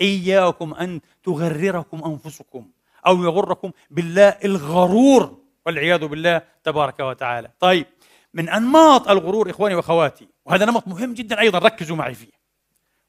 [0.00, 2.70] إياكم أن تغرركم أنفسكم
[3.06, 7.50] أو يغركم بالله الغرور والعياذ بالله تبارك وتعالى.
[7.60, 7.86] طيب
[8.34, 12.35] من أنماط الغرور إخواني وأخواتي وهذا نمط مهم جدا أيضا ركزوا معي فيه.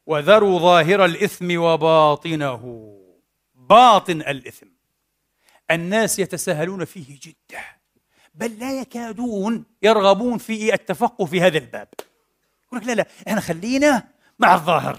[0.08, 2.94] وذروا ظاهر الإثم وباطنه.
[3.54, 4.66] باطن الإثم.
[5.70, 7.64] الناس يتساهلون فيه جدا
[8.34, 11.88] بل لا يكادون يرغبون في التفقه في هذا الباب.
[12.66, 14.98] يقول لك لا لا إحنا خلينا مع الظاهر.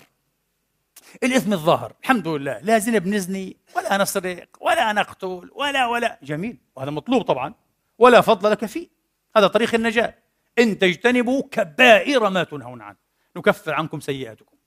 [1.23, 6.19] الإثم الظاهر الحمد لله لا زنا بنزني ولا نسرق ولا نقتل ولا ولا.
[6.23, 7.53] جميل وهذا مطلوب طبعا
[7.97, 8.87] ولا فضل لك فيه.
[9.35, 10.15] هذا طريق النجاة.
[10.59, 12.97] إن تجتنبوا كبائر ما تنهون عنه.
[13.35, 14.58] نكفر عنكم سيئاتكم.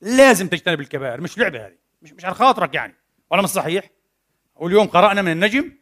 [0.00, 2.94] لازم تجتنب الكبائر مش لعبة هذه مش مش على خاطرك يعني.
[3.30, 3.90] ولا مش صحيح؟
[4.56, 5.72] واليوم قرأنا من النجم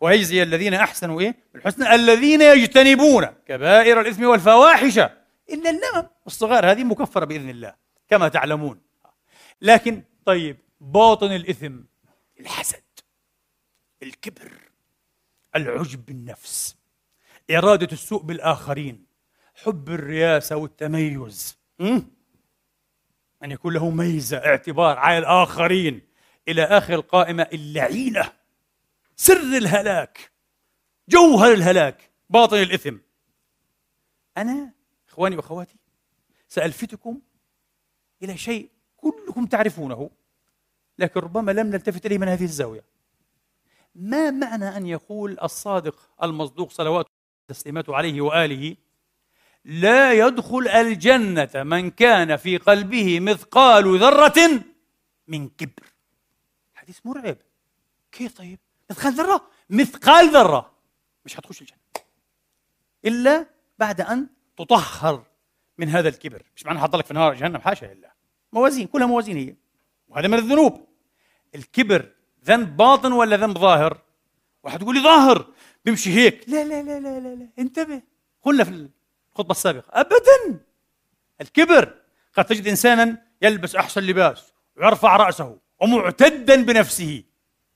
[0.00, 4.98] ويجزي الذين أحسنوا إيه؟ بالحسنى الذين يجتنبون كبائر الإثم والفواحش.
[4.98, 7.74] إلا اللمم الصغار هذه مكفرة بإذن الله
[8.08, 8.80] كما تعلمون.
[9.62, 11.78] لكن طيب باطن الإثم
[12.40, 12.82] الحسد
[14.02, 14.52] الكبر
[15.56, 16.76] العجب بالنفس
[17.50, 19.06] إرادة السوء بالآخرين
[19.54, 21.58] حب الرياسة والتميز.
[23.44, 26.00] أن يكون له ميزة اعتبار على الآخرين.
[26.48, 28.32] إلى آخر القائمة اللعينة.
[29.16, 30.30] سر الهلاك.
[31.08, 32.10] جوهر الهلاك.
[32.30, 32.96] باطن الإثم.
[34.36, 34.72] أنا
[35.08, 35.76] إخواني وأخواتي
[36.48, 37.20] سألفتكم
[38.22, 40.10] إلى شيء كلكم تعرفونه
[40.98, 42.84] لكن ربما لم نلتفت إليه من هذه الزاوية.
[43.94, 47.06] ما معنى أن يقول الصادق المصدوق صلوات
[47.48, 48.76] تسليماته عليه وآله
[49.64, 54.64] لا يدخل الجنة من كان في قلبه مثقال ذرة
[55.28, 55.92] من كبر.
[56.74, 57.36] حديث مرعب.
[58.12, 58.58] كيف طيب؟
[58.90, 60.72] مثقال ذرة؟ مثقال ذرة.
[61.24, 61.78] مش هتخش الجنة.
[63.04, 63.46] إلا
[63.78, 65.24] بعد أن تطهر
[65.78, 66.42] من هذا الكبر.
[66.56, 68.10] مش معنى حط لك في نار جهنم حاشا لله.
[68.52, 69.54] موازين كلها موازين هي.
[70.08, 70.86] وهذا من الذنوب.
[71.54, 72.12] الكبر
[72.44, 74.02] ذنب باطن ولا ذنب ظاهر؟
[74.62, 75.46] واحد يقول لي ظاهر
[75.84, 76.48] بيمشي هيك.
[76.48, 77.48] لا لا لا لا لا, لا.
[77.58, 78.02] انتبه.
[78.42, 78.88] قلنا في
[79.32, 80.00] الخطبة السابقة.
[80.00, 80.60] أبدا!
[81.40, 81.94] الكبر
[82.34, 87.22] قد تجد إنسانا يلبس أحسن لباس ويرفع رأسه ومعتدا بنفسه.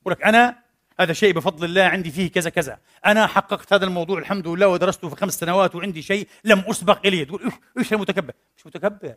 [0.01, 0.59] يقول لك أنا
[1.01, 2.79] هذا شيء بفضل الله عندي فيه كذا كذا.
[3.07, 7.25] أنا حققت هذا الموضوع الحمد لله ودرسته في خمس سنوات وعندي شيء لم أسبق إليه.
[7.25, 9.15] تقول إيش المتكبر؟ مش متكبر.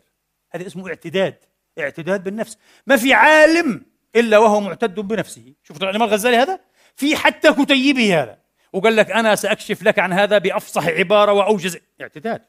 [0.50, 1.36] هذا اسمه اعتداد
[1.78, 2.58] اعتداد بالنفس.
[2.86, 3.82] ما في عالم
[4.16, 5.54] إلا وهو معتد بنفسه.
[5.64, 6.60] شفت الإمام الغزالي هذا؟
[6.96, 8.38] في حتى كتيبه هذا.
[8.72, 11.78] وقال لك أنا سأكشف لك عن هذا بأفصح عبارة وأوجز.
[12.00, 12.42] اعتداد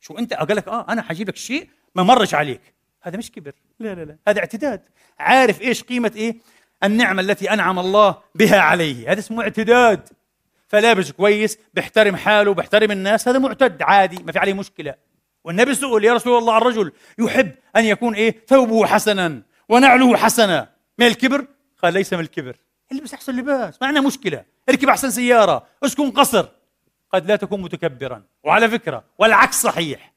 [0.00, 2.60] شو أنت؟ قال لك آه أنا حجيب لك شيء ما مرش عليك.
[3.02, 3.52] هذا مش كبر.
[3.80, 4.16] لا لا لا.
[4.28, 4.82] هذا اعتداد
[5.18, 6.36] عارف إيش قيمة إيه؟
[6.84, 9.12] النعمة التي أنعم الله بها عليه.
[9.12, 10.08] هذا اسمه اعتداد.
[10.68, 13.28] فلابس كويس بيحترم حاله بيحترم الناس.
[13.28, 14.94] هذا معتد عادي ما في عليه مشكلة.
[15.44, 20.70] والنبي سئل يا رسول الله الرجل يحب أن يكون إيه؟ ثوبه حسنا ونعله حسنا.
[20.98, 21.46] من الكبر؟
[21.82, 22.56] قال ليس من الكبر.
[22.92, 24.44] البس أحسن لباس ما عندنا مشكلة.
[24.68, 26.48] اركب أحسن سيارة اسكن قصر.
[27.12, 28.22] قد لا تكون متكبرا.
[28.44, 30.12] وعلى فكرة والعكس صحيح.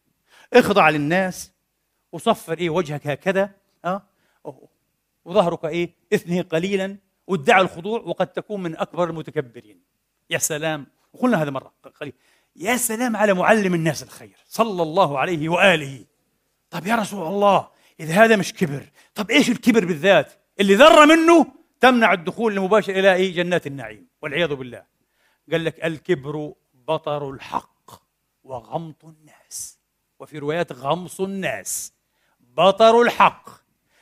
[0.54, 1.52] اخضع للناس
[2.12, 3.52] وصفر إيه وجهك هكذا
[3.86, 4.04] آه
[5.26, 6.98] وظهرك إيه اثنه قليلا
[7.28, 9.82] وادعى الخضوع وقد تكون من أكبر المتكبرين.
[10.30, 10.88] يا سلام.
[11.14, 12.14] وقلنا هذا مرة قليل.
[12.56, 16.06] يا سلام على معلم الناس الخير صلى الله عليه وآله.
[16.70, 17.68] طب يا رسول الله
[18.00, 18.84] إذا هذا مش كبر
[19.16, 21.46] طب إيش الكبر بالذات؟ اللي ذره منه
[21.80, 24.09] تمنع الدخول المباشر إلى إيه؟ جنات النعيم.
[24.22, 24.86] والعياذ بالله.
[25.52, 27.92] قال لك الكبر بطر الحق
[28.44, 29.80] وغمط الناس.
[30.20, 31.94] وفي روايات غمص الناس.
[32.40, 33.50] بطر الحق.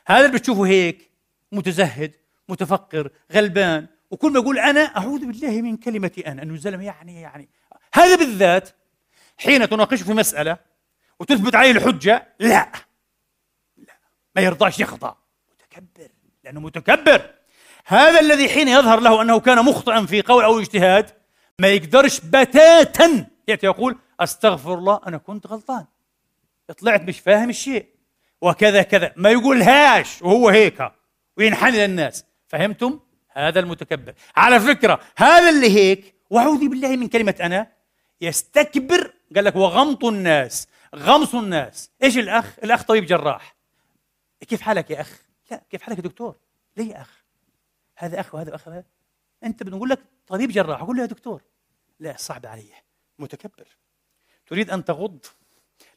[0.08, 1.12] هذا اللي بتشوفه هيك
[1.52, 2.16] متزهد
[2.50, 3.88] متفقر غلبان.
[4.12, 7.50] وكل ما يقول أنا أعوذ بالله من كلمه أنا أنه زلمه يعني يعني.
[7.94, 8.70] هذا بالذات
[9.38, 10.58] حين تناقشه في مسألة
[11.20, 12.72] وتثبت عليه الحجة لا.
[13.78, 14.00] لا.
[14.36, 15.16] ما يرضاش يخضع
[15.52, 16.12] متكبر.
[16.44, 17.37] لأنه متكبر.
[17.90, 21.10] هذا الذي حين يظهر له أنه كان مخطئا في قول أو اجتهاد
[21.60, 25.86] ما يقدرش بتاتا يأتي يقول أستغفر الله أنا كنت غلطان.
[26.78, 27.86] طلعت مش فاهم الشيء.
[28.42, 29.14] وكذا كذا.
[29.16, 30.92] ما يقولهاش وهو هيك.
[31.38, 32.26] وينحني للناس.
[32.48, 34.14] فهمتم؟ هذا المتكبر.
[34.36, 37.68] على فكرة هذا اللي هيك وأعوذ بالله من كلمة أنا
[38.22, 39.14] يستكبر.
[39.36, 40.68] قال لك وغمط الناس.
[40.96, 41.92] غمص الناس.
[42.04, 43.56] إيش الأخ؟ الأخ طبيب جراح.
[44.48, 45.22] كيف حالك يا أخ؟
[45.52, 46.36] لا كيف حالك يا دكتور؟
[46.78, 47.17] ليه يا أخ.
[47.98, 48.62] هذا اخ وهذا اخ.
[49.44, 51.42] أنت بنقول لك طبيب جراح أقول له يا دكتور.
[52.00, 52.70] لا صعب علي.
[53.20, 53.68] متكبر.
[54.48, 55.26] تريد أن تغض؟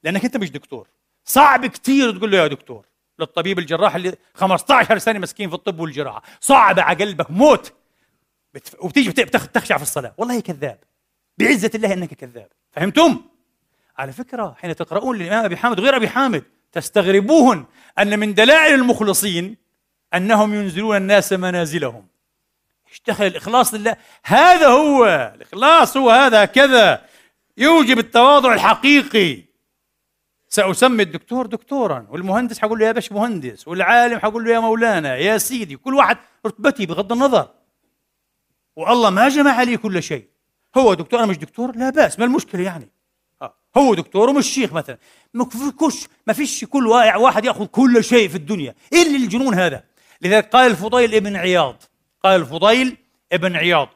[0.02, 0.88] لأنك أنت مش دكتور.
[1.24, 2.86] صعب كثير تقول له يا دكتور.
[3.18, 6.22] للطبيب الجراح اللي 15 سنة مسكين في الطب والجراحة.
[6.40, 7.72] صعب على قلبك موت.
[8.54, 8.84] بتف...
[8.84, 10.14] وبتيجي بتخشع في الصلاة.
[10.18, 10.78] والله كذاب.
[11.38, 12.48] بعزة الله إنك كذاب.
[12.72, 13.22] فهمتم؟
[13.98, 17.66] على فكرة حين تقرؤون للإمام أبي حامد غير أبي حامد تستغربون
[17.98, 19.56] أن من دلائل المخلصين
[20.14, 22.06] أنهم ينزلون الناس منازلهم.
[22.92, 27.06] اشتغل الإخلاص لله؟ هذا هو الإخلاص هو هذا كذا.
[27.56, 29.42] يوجب التواضع الحقيقي.
[30.48, 35.38] سأسمي الدكتور دكتورا والمهندس حقول له يا باش مهندس والعالم حقول له يا مولانا يا
[35.38, 35.76] سيدي.
[35.76, 37.48] كل واحد رتبتي بغض النظر.
[38.76, 40.24] والله ما جمع لي كل شيء.
[40.76, 42.88] هو دكتور أنا مش دكتور؟ لا بأس ما المشكلة يعني؟
[43.42, 43.54] آه.
[43.76, 44.98] هو دكتور ومش شيخ مثلا.
[46.26, 48.74] ما فيش كل واحد يأخذ كل شيء في الدنيا.
[48.92, 49.84] إيه اللي الجنون هذا؟
[50.22, 51.82] لذلك قال الفضيل ابن عياض
[52.22, 52.96] قال الفضيل
[53.32, 53.88] ابن عياض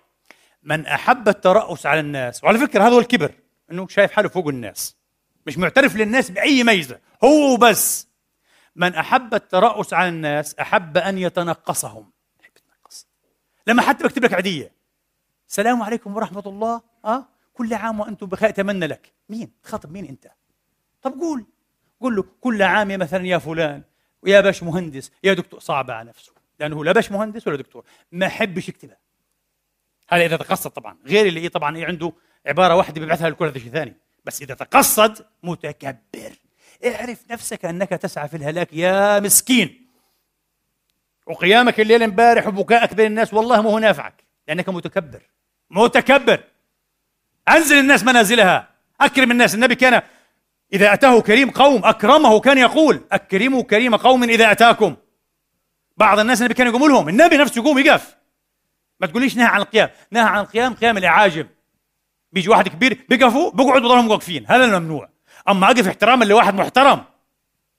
[0.63, 3.35] من أحب الترأس على الناس وعلى فكرة هذا هو الكبر
[3.71, 4.97] إنه شايف حاله فوق الناس
[5.47, 8.09] مش معترف للناس بأي ميزة هو بس
[8.77, 12.11] من أحب الترأس على الناس أحب أن يتنقصهم.
[13.67, 14.73] لما حتى بكتب لك عادية
[15.49, 16.83] السلام عليكم ورحمة الله.
[17.05, 19.13] آه؟ كل عام وأنتم بخير أتمنى لك.
[19.29, 20.31] مين؟ تخاطب مين أنت؟
[21.03, 21.47] طب قول.
[22.01, 23.83] قول له كل عام مثلا يا فلان.
[24.25, 28.27] ويا باش مهندس يا دكتور صعب على نفسه لأنه لا باش مهندس ولا دكتور ما
[28.27, 28.97] يحبش يكتبها
[30.09, 30.97] هذا إذا تقصد طبعا.
[31.07, 32.13] غير اللي طبعا عنده
[32.47, 33.97] عبارة واحدة بيبعثها لكل هذا شيء ثاني.
[34.25, 36.33] بس إذا تقصد متكبر.
[36.87, 39.87] اعرف نفسك أنك تسعى في الهلاك يا مسكين.
[41.27, 45.23] وقيامك الليل امبارح وبكائك بين الناس والله ما هو نافعك لأنك متكبر.
[45.71, 46.45] متكبر.
[47.49, 48.69] أنزل الناس منازلها.
[49.01, 49.55] أكرم الناس.
[49.55, 50.03] النبي كان
[50.75, 54.97] إذا أتاه كريم قوم أكرمه كان يقول أكرموا كريم قوم إذا أتاكم.
[55.97, 58.17] بعض الناس النبي كان يقوم لهم النبي نفسه يقوم يقف.
[59.01, 61.47] ما تقوليش نهى عن القيام نهى عن القيام قيام الإعاجم.
[62.33, 65.09] بيجي واحد كبير بيقفوا بيقعدوا ضلهم واقفين هذا الممنوع
[65.49, 67.05] أما أقف احتراما لواحد محترم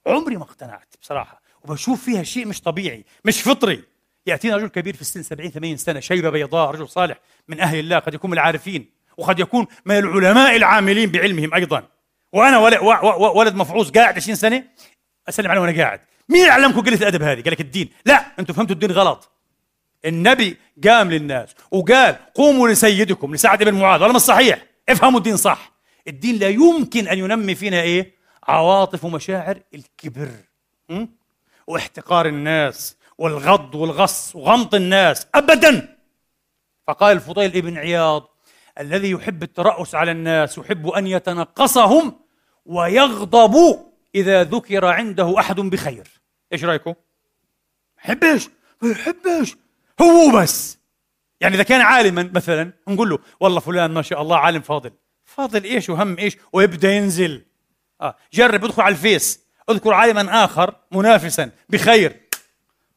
[0.07, 1.41] عمري ما اقتنعت بصراحة.
[1.63, 3.83] وبشوف فيها شيء مش طبيعي مش فطري.
[4.27, 7.17] يأتينا رجل كبير في السن 70 80 سنة شيبة بيضاء رجل صالح
[7.47, 11.94] من أهل الله قد يكون من العارفين وقد يكون من العلماء العاملين بعلمهم أيضا.
[12.35, 12.57] وأنا
[13.29, 14.63] ولد مفعوص قاعد 20 سنة
[15.29, 16.01] أسلم عليه وأنا قاعد.
[16.29, 17.89] مين علمكم قلة الأدب هذه؟ قال لك الدين.
[18.05, 19.31] لا أنتم فهمتوا الدين غلط.
[20.05, 20.57] النبي
[20.87, 24.65] قام للناس وقال قوموا لسيدكم لسعد بن معاذ ولا مش صحيح.
[24.89, 25.71] افهموا الدين صح.
[26.07, 28.15] الدين لا يمكن أن ينمي فينا إيه؟
[28.47, 30.29] عواطف ومشاعر الكبر.
[30.89, 31.05] م?
[31.67, 35.97] واحتقار الناس والغض والغص وغمط الناس ابدا.
[36.87, 38.29] فقال الفضيل ابن عياض
[38.79, 42.24] الذي يحب الترأس على الناس يحب أن يتنقصهم
[42.65, 43.85] ويغضب
[44.15, 46.07] إذا ذكر عنده أحد بخير.
[46.53, 46.93] إيش رأيكم؟
[47.97, 48.49] يحبش
[48.81, 49.55] ما يحبش
[50.01, 50.77] هو بس.
[51.41, 54.91] يعني إذا كان عالما مثلا نقول له والله فلان ما شاء الله عالم فاضل.
[55.25, 57.45] فاضل إيش وهم إيش؟ ويبدأ ينزل.
[58.01, 59.45] آه جرب ادخل على الفيس.
[59.69, 62.21] اذكر عالما آخر منافسا بخير.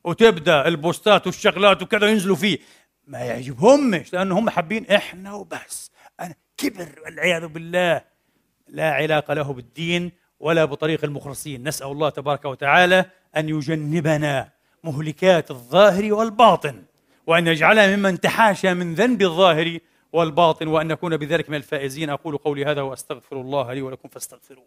[0.05, 2.59] وتبدأ البوستات والشغلات وكذا ينزلوا فيه.
[3.07, 5.91] ما يعجبهمش لأنه هم حابين إحنا وبس.
[6.21, 8.05] أنا كبر والعياذ بالله.
[8.69, 11.69] لا علاقة له بالدين ولا بطريق المخلصين.
[11.69, 13.05] نسأل الله تبارك وتعالى
[13.37, 14.51] أن يجنبنا
[14.85, 16.83] مهلكات الظاهر والباطن
[17.27, 19.79] وأن يجعلنا ممن تحاشى من ذنب الظاهر
[20.13, 22.11] والباطن وأن نكون بذلك من الفائزين.
[22.11, 24.67] أقول قولي هذا وأستغفر الله لي ولكم فاستغفروه.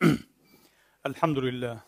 [1.06, 1.80] الحمد لله.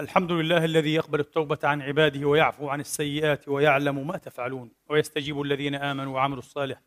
[0.00, 5.74] الحمد لله الذي يقبل التوبة عن عباده ويعفو عن السيئات ويعلم ما تفعلون ويستجيب الذين
[5.74, 6.84] آمنوا وعملوا الصالحات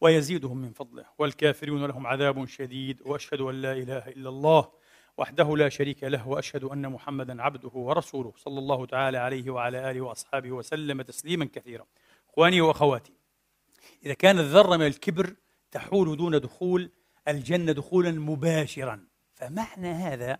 [0.00, 4.68] ويزيدهم من فضله والكافرون لهم عذاب شديد وأشهد أن لا إله إلا الله
[5.18, 10.00] وحده لا شريك له وأشهد أن محمدا عبده ورسوله صلى الله تعالى عليه وعلى آله
[10.00, 11.86] وأصحابه وسلم تسليما كثيرا.
[12.30, 13.12] إخواني وأخواتي
[14.06, 15.34] إذا كانت ذره من الكبر
[15.70, 16.90] تحول دون دخول
[17.28, 20.38] الجنة دخولا مباشرا فمعنى هذا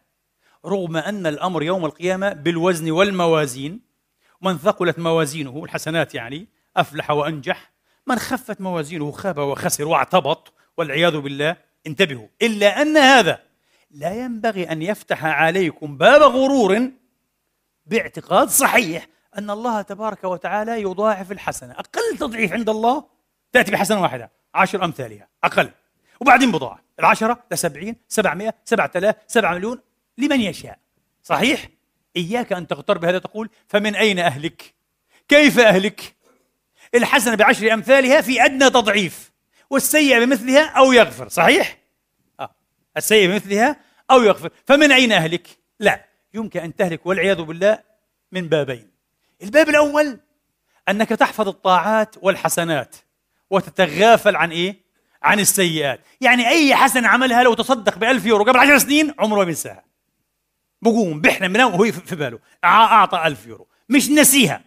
[0.66, 3.80] رغم أن الأمر يوم القيامة بالوزن والموازين
[4.42, 7.72] من ثقلت موازينه الحسنات يعني أفلح وأنجح
[8.06, 11.56] من خفت موازينه خاب وخسر واعتبط والعياذ بالله
[11.86, 12.26] انتبهوا.
[12.42, 13.38] إلا أن هذا
[13.90, 16.90] لا ينبغي أن يفتح عليكم باب غرور
[17.86, 19.06] باعتقاد صحيح
[19.38, 21.72] أن الله تبارك وتعالى يضاعف الحسنة.
[21.72, 23.04] أقل تضعيف عند الله
[23.52, 25.70] تأتي بحسنة واحدة عشر أمثالها أقل.
[26.20, 29.80] وبعدين بضاعف العشرة لسبعين سبعمائة سبعة آلاف سبعة مليون
[30.18, 30.78] لمن يشاء
[31.22, 31.68] صحيح؟
[32.16, 34.74] إياك أن تغتر بهذا تقول فمن أين أهلك؟
[35.28, 36.14] كيف أهلك؟
[36.94, 39.32] الحسنة بعشر أمثالها في أدنى تضعيف
[39.70, 41.78] والسيئة بمثلها أو يغفر صحيح؟
[42.40, 42.54] آه.
[42.96, 43.76] السيئة بمثلها
[44.10, 45.48] أو يغفر فمن أين أهلك؟
[45.80, 46.04] لا
[46.34, 47.78] يمكن أن تهلك والعياذ بالله
[48.32, 48.90] من بابين
[49.42, 50.20] الباب الأول
[50.88, 52.96] أنك تحفظ الطاعات والحسنات
[53.50, 54.86] وتتغافل عن إيه؟
[55.22, 59.44] عن السيئات يعني أي حسنة عملها لو تصدق بألف يورو قبل عشر سنين عمره ما
[59.44, 59.84] بينساها
[60.86, 62.38] بقوم بيحلم بنام وهو في باله.
[62.64, 63.66] أعطى ألف يورو.
[63.88, 64.62] مش نسيها.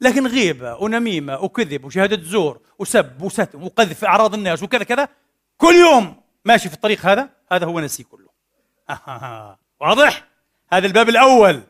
[0.00, 5.08] لكن غيبة ونميمة وكذب وشهادة زور وسب وستم وقذف أعراض الناس وكذا كذا
[5.56, 8.28] كل يوم ماشي في الطريق هذا هذا هو نسي كله.
[8.90, 10.28] آه واضح؟
[10.72, 11.62] هذا الباب الأول.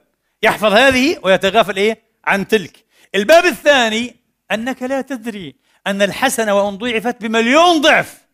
[0.42, 2.84] يحفظ هذه ويتغافل إيه؟ عن تلك.
[3.14, 4.16] الباب الثاني
[4.50, 8.28] أنك لا تدري أن الحسنة وإن ضعفت بمليون ضعف.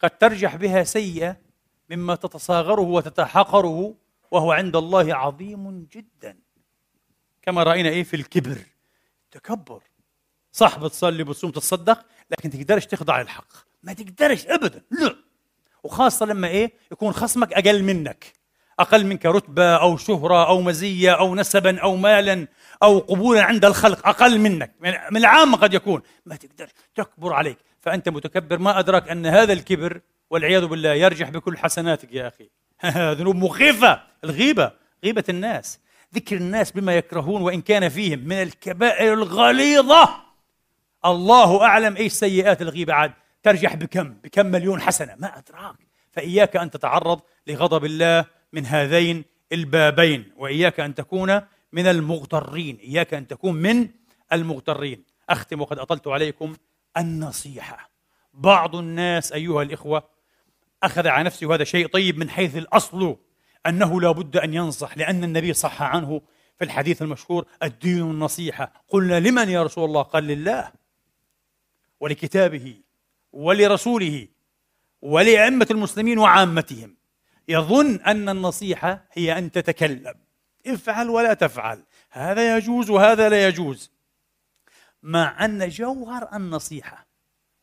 [0.00, 1.36] قد ترجح بها سيئة
[1.92, 3.94] مما تتصاغره وتتحقره
[4.30, 6.36] وهو عند الله عظيم جدا.
[7.42, 8.58] كما رأينا إيه في الكبر؟
[9.30, 9.82] تكبر
[10.52, 13.46] صح بتصلي بتصوم تتصدق لكن تقدرش تخضع للحق.
[13.82, 14.82] ما تقدرش ابدا.
[14.90, 15.16] لا.
[15.82, 18.32] وخاصة لما إيه؟ يكون خصمك أقل منك.
[18.78, 22.48] أقل منك رتبة أو شهرة أو مزية أو نسبا أو مالا
[22.82, 24.08] أو قبولا عند الخلق.
[24.08, 24.74] أقل منك.
[25.10, 26.02] من العامة قد يكون.
[26.26, 26.70] ما تقدرش.
[26.94, 27.58] تكبر عليك.
[27.80, 28.58] فأنت متكبر.
[28.58, 30.00] ما أدرك أن هذا الكبر
[30.32, 32.48] والعياذ بالله يرجح بكل حسناتك يا أخي.
[33.18, 34.72] ذنوب مخيفة الغيبة
[35.04, 35.80] غيبة الناس.
[36.14, 40.08] ذكر الناس بما يكرهون وإن كان فيهم من الكبائر الغليظة.
[41.04, 42.94] الله أعلم إيش سيئات الغيبة.
[42.94, 43.12] عاد
[43.42, 45.14] ترجح بكم بكم مليون حسنة.
[45.18, 45.76] ما أدراك.
[46.10, 51.40] فإياك أن تتعرض لغضب الله من هذين البابين وإياك أن تكون
[51.72, 52.76] من المغترين.
[52.76, 53.88] إياك أن تكون من
[54.32, 55.04] المغترين.
[55.30, 56.54] أختم وقد أطلت عليكم
[56.96, 57.90] النصيحة.
[58.34, 60.11] بعض الناس أيها الإخوة
[60.82, 63.16] أخذ على نفسه وهذا شيء طيب من حيث الأصل
[63.66, 66.20] أنه لا بد أن ينصح لأن النبي صح عنه
[66.58, 68.84] في الحديث المشهور الدين النصيحة.
[68.88, 70.72] قلنا لمن يا رسول الله؟ قال لله
[72.00, 72.76] ولكتابه
[73.32, 74.28] ولرسوله
[75.02, 76.96] ولأئمة المسلمين وعامتهم.
[77.48, 80.14] يظن أن النصيحة هي أن تتكلم.
[80.66, 81.82] افعل ولا تفعل.
[82.10, 83.90] هذا يجوز وهذا لا يجوز.
[85.02, 87.06] مع أن جوهر النصيحة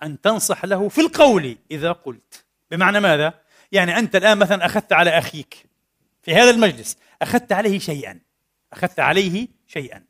[0.04, 2.49] أن تنصح له في القول إذا قلت.
[2.72, 3.34] بمعنى ماذا؟
[3.72, 5.66] يعني أنت الآن مثلا أخذت على أخيك
[6.22, 8.20] في هذا المجلس أخذت عليه شيئا
[8.74, 10.06] أخذت عليه شيئا.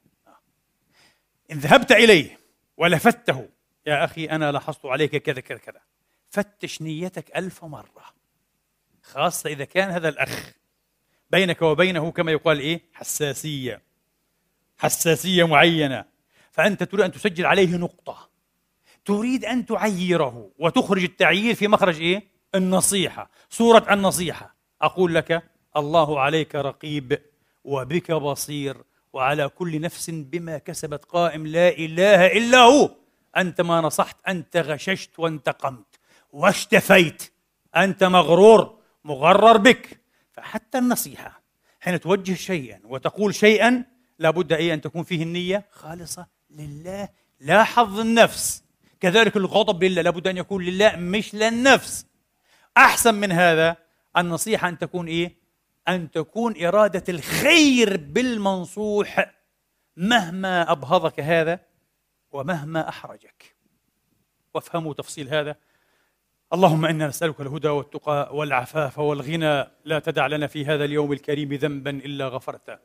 [1.52, 2.40] إن ذهبت إليه
[2.78, 3.50] ولفته
[3.86, 5.82] يا أخي أنا لاحظت عليك كذا كذا كذا.
[6.30, 8.14] فتش نيتك ألف مرة
[9.04, 10.54] خاصة إذا كان هذا الأخ
[11.30, 13.82] بينك وبينه كما يقال إيه؟ حساسية
[14.78, 16.06] حساسية معينة.
[16.52, 18.30] فأنت تريد أن تسجل عليه نقطة
[19.06, 24.56] تريد أن تعيره وتخرج التعيير في مخرج إيه؟ النصيحة صورة النصيحة.
[24.82, 25.44] أقول لك
[25.78, 27.22] الله عليك رقيب
[27.64, 28.78] وبك بصير
[29.14, 32.96] وعلى كل نفس بما كسبت قائم لا إله إلا هو.
[33.38, 36.00] أنت ما نصحت أنت غششت وانتقمت.
[36.32, 37.32] واشتفيت.
[37.76, 40.00] أنت مغرور مغرر بك.
[40.32, 41.42] فحتى النصيحة
[41.80, 43.86] حين توجه شيئا وتقول شيئا
[44.20, 46.28] لابد أي أن تكون فيه النية خالصة.
[46.50, 47.10] لله
[47.40, 48.64] لا حظ النفس.
[49.00, 52.06] كذلك الغضب لله لابد أن يكون لله مش للنفس
[52.78, 53.78] أحسن من هذا
[54.18, 55.36] النصيحة أن تكون إيه؟
[55.88, 59.36] أن تكون إرادة الخير بالمنصوح
[59.98, 61.60] مهما أبهضك هذا
[62.32, 63.56] ومهما أحرجك.
[64.54, 65.56] وافهموا تفصيل هذا.
[66.54, 69.68] اللهم إنا نسألك الهدى والتقى والعفاف والغنى.
[69.86, 72.78] لا تدع لنا في هذا اليوم الكريم ذنبا إلا غفرته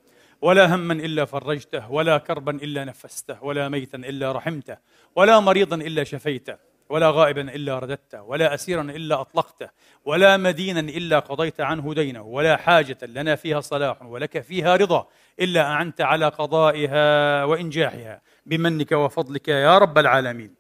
[0.43, 4.77] ولا هما إلا فرجته ولا كربا إلا نفسته ولا ميتا إلا رحمته
[5.17, 6.57] ولا مريضا إلا شفيته.
[6.89, 9.69] ولا غائبا إلا رددته ولا اسيرا إلا أطلقته
[10.05, 15.07] ولا مدينا إلا قضيت عنه دينه ولا حاجة لنا فيها صلاح ولك فيها رضا
[15.41, 20.55] إلا أعنت على قضائها وإنجاحها بمنك وفضلك يا رب العالمين.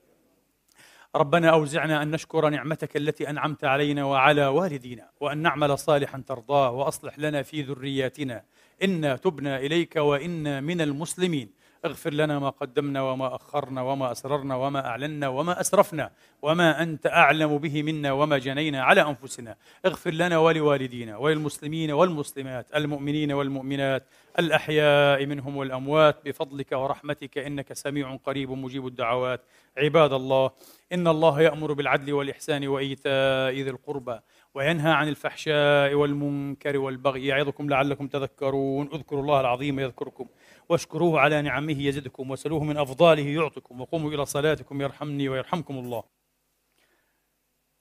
[1.17, 7.19] ربنا أوزعنا أن نشكر نعمتك التي أنعمت علينا وعلى والدينا وأن نعمل صالحا ترضاه وأصلح
[7.19, 8.45] لنا في ذرياتنا.
[8.83, 11.64] إنا تبنا إليك وإنا من المسلمين.
[11.85, 16.11] اغفر لنا ما قدمنا وما أخرنا وما أسررنا وما أعلنا وما أسرفنا
[16.43, 19.57] وما أنت أعلم به منا وما جنينا على أنفسنا.
[19.87, 24.07] اغفر لنا ولوالدينا وللمسلمين والمسلمات المؤمنين والمؤمنات
[24.39, 29.41] الأحياء منهم والأموات بفضلك ورحمتك إنك سميع قريب مجيب الدعوات.
[29.77, 30.51] عباد الله
[30.93, 34.19] إن الله يأمر بالعدل والإحسان وإيتاء ذي القربى
[34.55, 37.27] وينهى عن الفحشاء والمنكر والبغي.
[37.27, 38.89] يعظكم لعلكم تذكرون.
[38.93, 40.27] اذكروا الله العظيم يذكركم
[40.69, 46.03] واشكروه على نعمه يزدكم وسلوه من أفضاله يعطكم وقوموا إلى صلاتكم يرحمني ويرحمكم الله.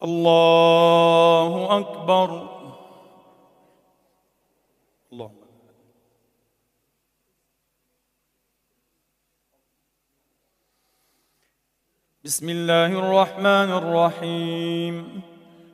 [0.04, 2.30] الله أكبر.
[5.14, 5.44] اللهم
[12.24, 15.33] بسم الله الرحمن الرحيم.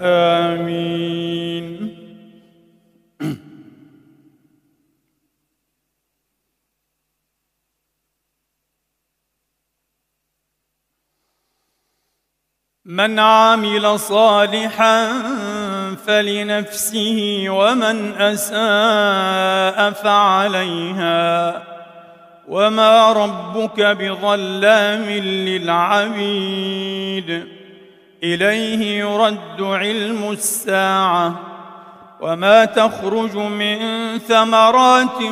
[0.00, 1.22] آمين.
[12.84, 15.12] من عمل صالحا
[16.06, 21.71] فلنفسه ومن أساء فعليها.
[22.48, 25.10] وما ربك بظلام
[25.48, 26.82] للعبيد
[28.22, 31.40] اليه يرد علم الساعة
[32.20, 33.78] وما تخرج من
[34.18, 35.22] ثمرات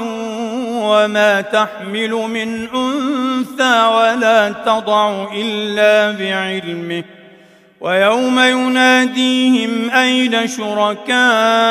[0.69, 7.05] وما تحمل من انثى ولا تضع الا بعلمه
[7.81, 11.71] ويوم يناديهم أين شركائي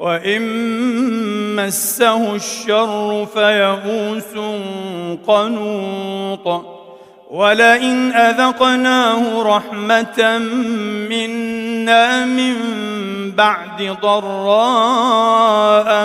[0.00, 0.42] وإن
[1.56, 4.34] مسه الشر فيئوس
[5.26, 6.64] قنوط
[7.30, 10.38] ولئن أذقناه رحمة
[11.10, 12.54] منا من
[13.30, 15.26] بعد ضراء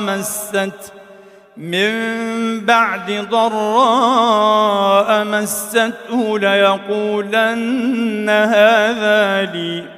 [0.02, 0.72] مسته
[1.58, 1.92] من
[2.66, 9.95] بعد ضراء مسته ليقولن هذا لي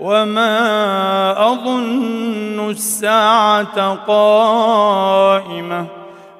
[0.00, 5.86] وما اظن الساعة قائمه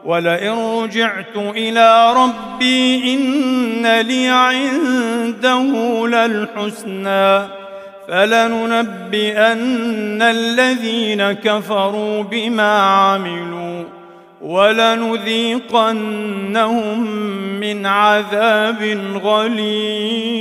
[0.04, 5.62] ولئن رجعت إلى ربي ان لي عنده
[6.06, 7.48] للحسنى
[8.08, 9.42] فلننبئن
[10.22, 13.84] الذين كفروا بما عملوا
[14.40, 15.70] ولنذيقنهم
[17.60, 20.40] من عذاب غليظ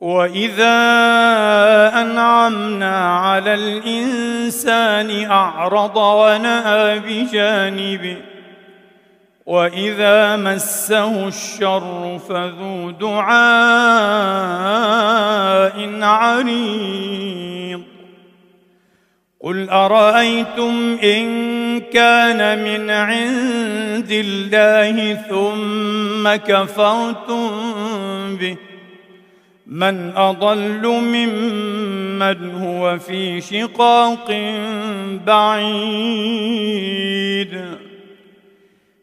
[0.00, 0.78] واذا
[2.00, 8.16] انعمنا على الانسان اعرض وناى بجانبه
[9.46, 13.38] واذا مسه الشر فذو دعاء
[16.02, 17.82] عريض
[19.40, 27.50] قل ارايتم ان كان من عند الله ثم كفرتم
[28.36, 28.56] به
[29.68, 34.30] من أضل ممن هو في شقاق
[35.26, 36.98] بعيد.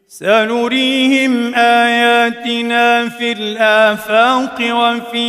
[0.08, 5.24] سنريهم آياتنا في الآفاق وفي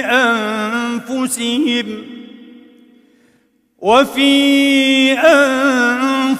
[0.00, 1.86] أنفسهم
[3.78, 5.12] وفي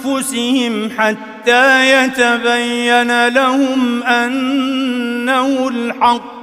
[0.03, 6.43] أنفسهم حتى يتبين لهم أنه الحق.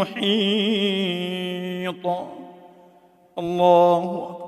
[0.00, 2.06] محيط.
[3.38, 4.39] الله